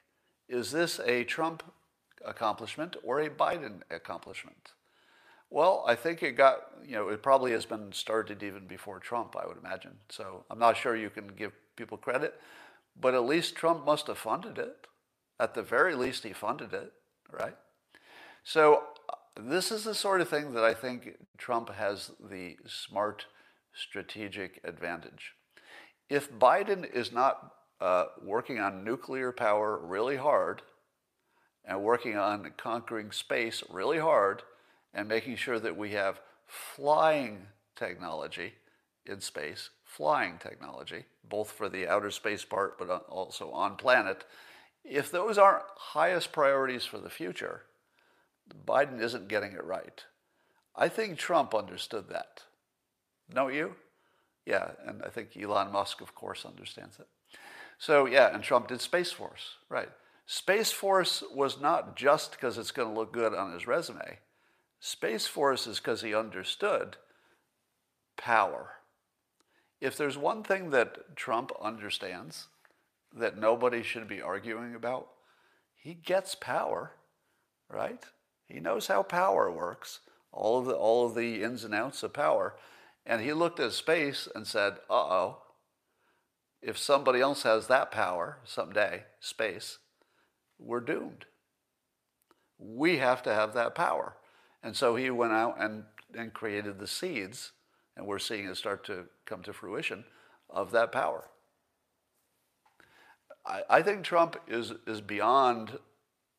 [0.48, 1.64] Is this a Trump
[2.26, 4.72] accomplishment or a Biden accomplishment?
[5.50, 9.36] Well, I think it got, you know, it probably has been started even before Trump,
[9.36, 9.98] I would imagine.
[10.10, 12.40] So I'm not sure you can give people credit.
[13.00, 14.88] But at least Trump must have funded it.
[15.40, 16.92] At the very least, he funded it,
[17.32, 17.56] right?
[18.44, 23.26] So uh, this is the sort of thing that I think Trump has the smart
[23.74, 25.34] strategic advantage.
[26.10, 30.62] If Biden is not uh, working on nuclear power really hard
[31.66, 34.44] and working on conquering space really hard
[34.94, 38.54] and making sure that we have flying technology
[39.06, 44.26] in space, flying technology, both for the outer space part but also on planet.
[44.84, 47.64] If those aren't highest priorities for the future,
[48.66, 50.04] Biden isn't getting it right.
[50.76, 52.44] I think Trump understood that.
[53.34, 53.76] Don't you?
[54.46, 57.08] Yeah, and I think Elon Musk, of course, understands it.
[57.80, 59.90] So, yeah, and Trump did Space Force, right.
[60.26, 64.20] Space Force was not just because it's going to look good on his resume.
[64.82, 66.98] Space Force is because he understood
[68.18, 68.74] power.
[69.80, 72.48] If there's one thing that Trump understands
[73.18, 75.08] that nobody should be arguing about,
[75.74, 76.92] he gets power,
[77.70, 78.04] right?
[78.46, 80.02] He knows how power works,
[80.34, 82.56] all of the, all of the ins and outs of power.
[83.06, 85.38] And he looked at space and said, uh oh,
[86.62, 89.78] if somebody else has that power someday, space,
[90.58, 91.26] we're doomed.
[92.58, 94.18] We have to have that power.
[94.62, 95.84] And so he went out and,
[96.14, 97.54] and created the seeds,
[97.96, 100.04] and we're seeing it start to come to fruition
[100.50, 101.26] of that power.
[103.46, 105.80] I, I think Trump is, is beyond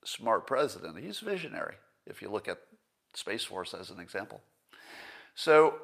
[0.04, 0.98] smart president.
[0.98, 2.58] He's visionary, if you look at
[3.14, 4.42] Space Force as an example.
[5.34, 5.76] So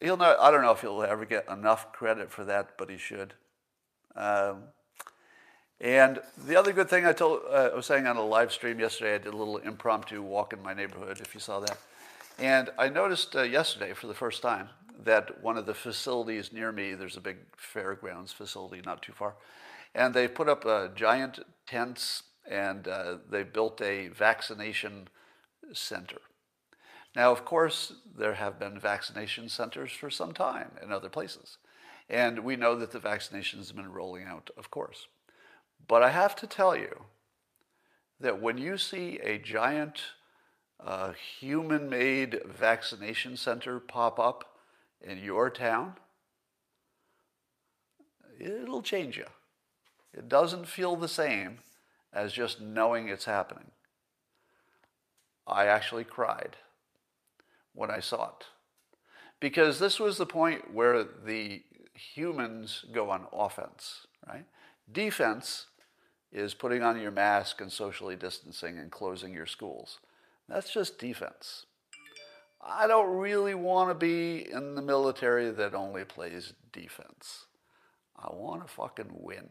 [0.00, 2.98] he'll not, I don't know if he'll ever get enough credit for that, but he
[2.98, 3.34] should.
[4.16, 4.64] Um,
[5.80, 8.78] and the other good thing I told, uh, I was saying on a live stream
[8.80, 11.78] yesterday, I did a little impromptu walk in my neighborhood, if you saw that.
[12.38, 14.68] And I noticed uh, yesterday for the first time
[15.04, 19.34] that one of the facilities near me, there's a big fairgrounds facility not too far,
[19.94, 25.08] and they put up uh, giant tents and uh, they built a vaccination
[25.72, 26.18] center.
[27.16, 31.58] Now, of course, there have been vaccination centers for some time in other places.
[32.08, 35.08] And we know that the vaccinations have been rolling out, of course.
[35.86, 37.04] But I have to tell you
[38.20, 40.00] that when you see a giant
[40.82, 44.58] uh, human made vaccination center pop up
[45.00, 45.94] in your town,
[48.38, 49.26] it'll change you.
[50.12, 51.58] It doesn't feel the same
[52.12, 53.70] as just knowing it's happening.
[55.46, 56.56] I actually cried
[57.72, 58.46] when I saw it.
[59.40, 61.62] Because this was the point where the
[61.94, 64.44] humans go on offense, right?
[64.90, 65.66] Defense
[66.32, 70.00] is putting on your mask and socially distancing and closing your schools.
[70.48, 71.66] That's just defense.
[72.60, 77.46] I don't really want to be in the military that only plays defense.
[78.16, 79.48] I want to fucking win.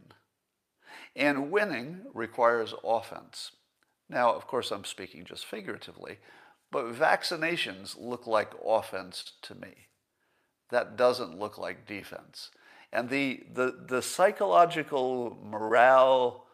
[1.16, 3.52] And winning requires offense.
[4.10, 6.20] Now, of course, I'm speaking just figuratively,
[6.72, 9.88] but vaccinations look like offense to me.
[10.74, 12.49] That doesn't look like defense.
[12.91, 16.47] And the, the, the psychological morale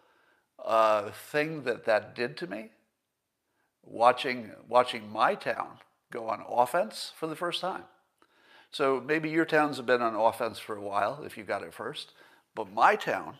[0.62, 2.72] uh, thing that that did to me,
[3.82, 5.78] watching, watching my town
[6.12, 7.86] go on offense for the first time.
[8.72, 11.74] So maybe your towns have been on offense for a while if you got it
[11.74, 12.12] first,
[12.56, 13.36] but my town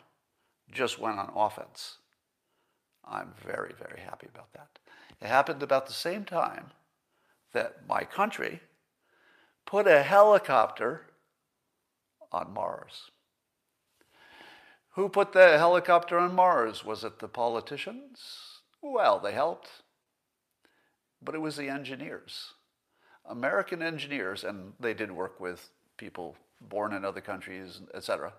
[0.72, 1.98] just went on offense.
[3.04, 4.80] I'm very, very happy about that.
[5.20, 6.68] It happened about the same time
[7.52, 8.62] that my country
[9.70, 11.02] put a helicopter
[12.32, 13.12] on Mars.
[14.94, 16.84] Who put the helicopter on Mars?
[16.84, 18.62] Was it the politicians?
[18.82, 19.70] Well, they helped.
[21.22, 22.54] But it was the engineers.
[23.30, 28.34] American engineers, and they did work with people born in other countries, etc.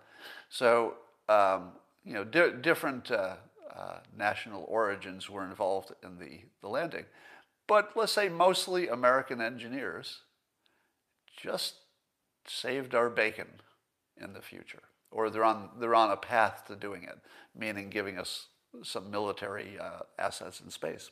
[0.49, 0.95] So,
[1.29, 1.71] um,
[2.05, 3.37] you know, di- different uh,
[3.73, 7.05] uh, national origins were involved in the, the landing.
[7.69, 10.23] But let's say mostly American engineers
[11.41, 11.75] just
[12.47, 13.47] saved our bacon
[14.21, 14.83] in the future.
[15.11, 17.19] Or they're on, they're on a path to doing it,
[17.57, 18.49] meaning giving us
[18.83, 21.11] some military uh, assets in space.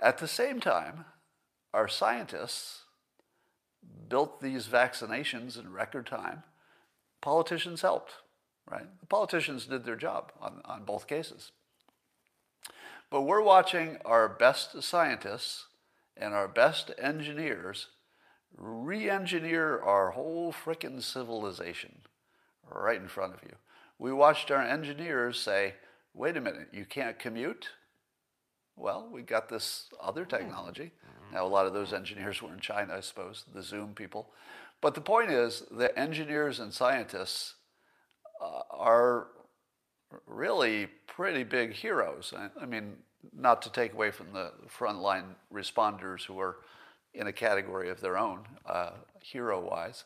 [0.00, 1.04] At the same time,
[1.74, 2.84] our scientists
[4.08, 6.42] built these vaccinations in record time.
[7.20, 8.14] Politicians helped
[8.70, 8.86] right?
[9.00, 11.52] The politicians did their job on, on both cases.
[13.10, 15.66] But we're watching our best scientists
[16.16, 17.88] and our best engineers
[18.56, 22.00] re engineer our whole frickin' civilization
[22.68, 23.56] right in front of you.
[23.98, 25.74] We watched our engineers say,
[26.14, 27.68] wait a minute, you can't commute?
[28.76, 30.92] Well, we got this other technology.
[31.32, 34.30] Now, a lot of those engineers were in China, I suppose, the Zoom people.
[34.80, 37.54] But the point is that engineers and scientists
[38.42, 39.28] uh, are
[40.26, 42.32] really pretty big heroes.
[42.36, 42.96] I, I, mean,
[43.36, 46.56] not to take away from the frontline responders who are
[47.14, 48.90] in a category of their own, uh,
[49.22, 50.04] hero wise,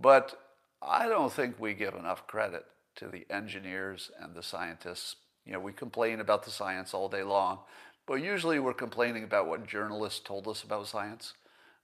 [0.00, 0.40] but
[0.82, 2.66] I don't think we give enough credit
[2.96, 5.16] to the engineers and the scientists.
[5.46, 7.60] You know, we complain about the science all day long,
[8.06, 11.32] But usually we're complaining about what journalists told us about science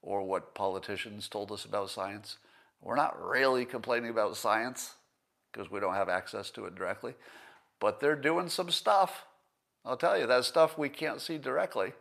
[0.03, 2.37] or what politicians told us about science.
[2.83, 4.95] We're not really complaining about science
[5.53, 7.15] because we don't have access to it directly,
[7.81, 9.25] but they're doing some stuff.
[9.85, 11.93] I'll tell you, that stuff we can't see directly.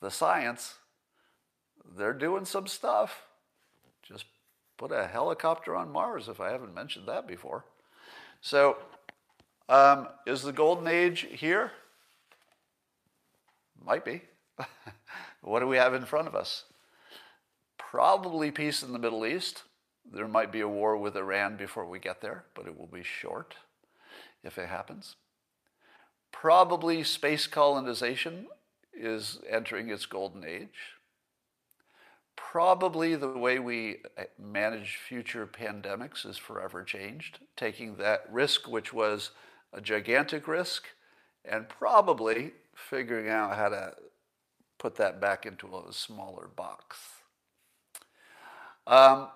[0.00, 0.74] The science,
[1.96, 3.22] they're doing some stuff.
[4.02, 4.24] Just
[4.76, 7.64] put a helicopter on Mars if I haven't mentioned that before.
[8.40, 8.76] So,
[9.68, 11.72] um, is the golden age here?
[13.84, 14.22] Might be.
[15.42, 16.64] what do we have in front of us?
[17.76, 19.62] Probably peace in the Middle East.
[20.10, 23.02] There might be a war with Iran before we get there, but it will be
[23.02, 23.56] short
[24.42, 25.16] if it happens.
[26.32, 28.46] Probably space colonization
[28.94, 30.97] is entering its golden age.
[32.38, 38.92] Probably the way we uh, manage future pandemics is forever changed, taking that risk, which
[38.92, 39.32] was
[39.72, 40.84] a gigantic risk,
[41.44, 43.92] and probably figuring out how to
[44.78, 46.96] put that back into a smaller box.
[48.86, 49.28] Um,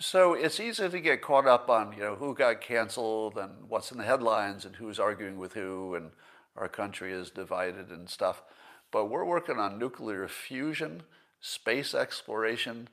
[0.00, 3.92] so it's easy to get caught up on, you know, who got canceled and what's
[3.92, 6.10] in the headlines and who's arguing with who and
[6.56, 8.42] our country is divided and stuff.
[8.90, 11.04] But we're working on nuclear fusion,
[11.42, 12.88] space exploration,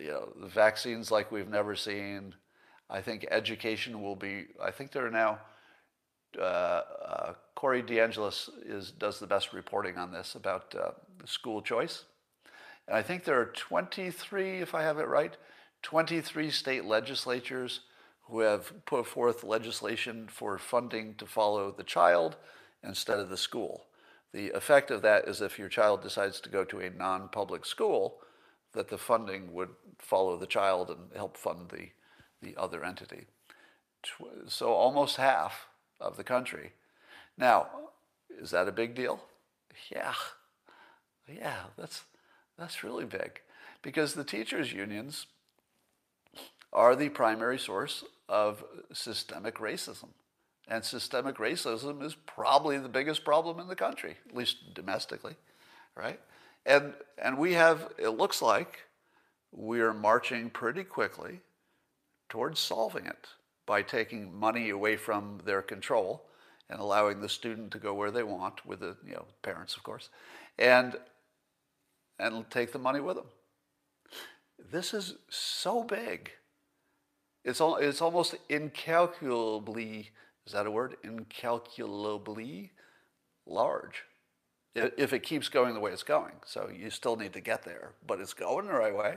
[0.00, 2.34] you know, vaccines like we've never seen.
[2.90, 5.38] I think education will be, I think there are now,
[6.38, 10.90] uh, uh, Corey DeAngelis is, does the best reporting on this about uh,
[11.26, 12.04] school choice.
[12.88, 15.36] And I think there are 23, if I have it right,
[15.82, 17.80] 23 state legislatures
[18.22, 22.36] who have put forth legislation for funding to follow the child
[22.82, 23.84] instead of the school.
[24.34, 27.64] The effect of that is if your child decides to go to a non public
[27.64, 28.16] school,
[28.72, 29.68] that the funding would
[30.00, 31.90] follow the child and help fund the,
[32.42, 33.26] the other entity.
[34.48, 35.68] So almost half
[36.00, 36.72] of the country.
[37.38, 37.68] Now,
[38.42, 39.22] is that a big deal?
[39.90, 40.14] Yeah.
[41.28, 42.02] Yeah, that's,
[42.58, 43.40] that's really big.
[43.82, 45.26] Because the teachers' unions
[46.72, 50.08] are the primary source of systemic racism.
[50.68, 55.36] And systemic racism is probably the biggest problem in the country, at least domestically,
[55.94, 56.18] right?
[56.64, 58.80] And, and we have, it looks like
[59.52, 61.40] we are marching pretty quickly
[62.30, 63.28] towards solving it
[63.66, 66.24] by taking money away from their control
[66.70, 69.82] and allowing the student to go where they want with the you know, parents, of
[69.82, 70.08] course,
[70.58, 70.96] and,
[72.18, 73.26] and take the money with them.
[74.72, 76.30] This is so big
[77.44, 80.10] it's, all, it's almost incalculably,
[80.46, 80.96] is that a word?
[81.02, 82.72] Incalculably
[83.46, 84.04] large
[84.74, 86.34] if it keeps going the way it's going.
[86.44, 89.16] So you still need to get there, but it's going the right way.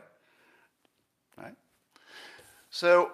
[1.37, 1.55] Right?
[2.69, 3.11] So,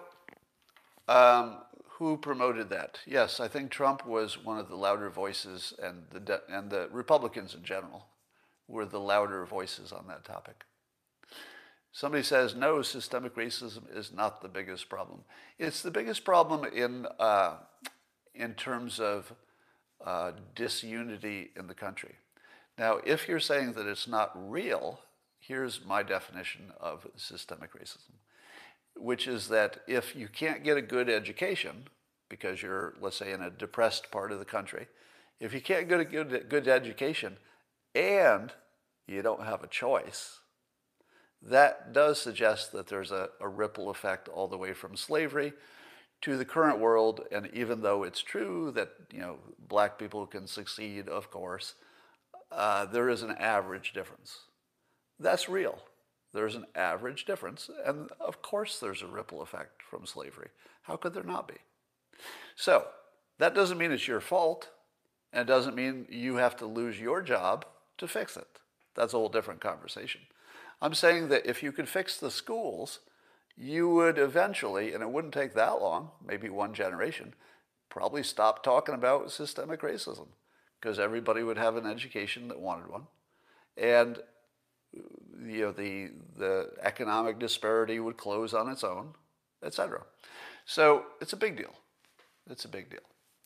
[1.08, 1.58] um,
[1.98, 2.98] who promoted that?
[3.06, 7.54] Yes, I think Trump was one of the louder voices, and the, and the Republicans
[7.54, 8.06] in general
[8.66, 10.64] were the louder voices on that topic.
[11.92, 15.20] Somebody says, no, systemic racism is not the biggest problem.
[15.58, 17.58] It's the biggest problem in, uh,
[18.34, 19.32] in terms of
[20.04, 22.16] uh, disunity in the country.
[22.78, 25.00] Now, if you're saying that it's not real,
[25.38, 28.14] here's my definition of systemic racism,
[28.96, 31.84] which is that if you can't get a good education,
[32.28, 34.88] because you're, let's say, in a depressed part of the country,
[35.40, 37.36] if you can't get a good, good education
[37.94, 38.52] and
[39.06, 40.40] you don't have a choice,
[41.42, 45.52] that does suggest that there's a, a, ripple effect all the way from slavery
[46.24, 47.20] to the current world.
[47.30, 49.36] And even though it's true that you know
[49.68, 51.74] black people can succeed, of course,
[52.50, 54.40] uh, there is an average difference.
[55.20, 55.78] That's real.
[56.32, 60.48] There's an average difference, and of course there's a ripple effect from slavery.
[60.82, 61.54] How could there not be?
[62.56, 62.86] So
[63.38, 64.70] that doesn't mean it's your fault,
[65.32, 67.64] and it doesn't mean you have to lose your job
[67.98, 68.48] to fix it.
[68.96, 70.22] That's a whole different conversation.
[70.82, 73.00] I'm saying that if you could fix the schools,
[73.56, 77.34] you would eventually, and it wouldn't take that long, maybe one generation,
[77.88, 80.26] probably stop talking about systemic racism
[80.80, 83.06] because everybody would have an education that wanted one.
[83.76, 84.18] And
[84.92, 89.14] you know, the, the economic disparity would close on its own,
[89.62, 90.02] etc.
[90.66, 91.74] So it's a big deal.
[92.50, 93.00] It's a big deal.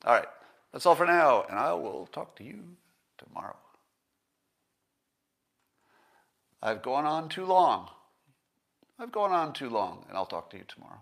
[0.05, 0.29] All right,
[0.73, 2.63] that's all for now, and I will talk to you
[3.17, 3.57] tomorrow.
[6.63, 7.89] I've gone on too long.
[8.99, 11.01] I've gone on too long, and I'll talk to you tomorrow.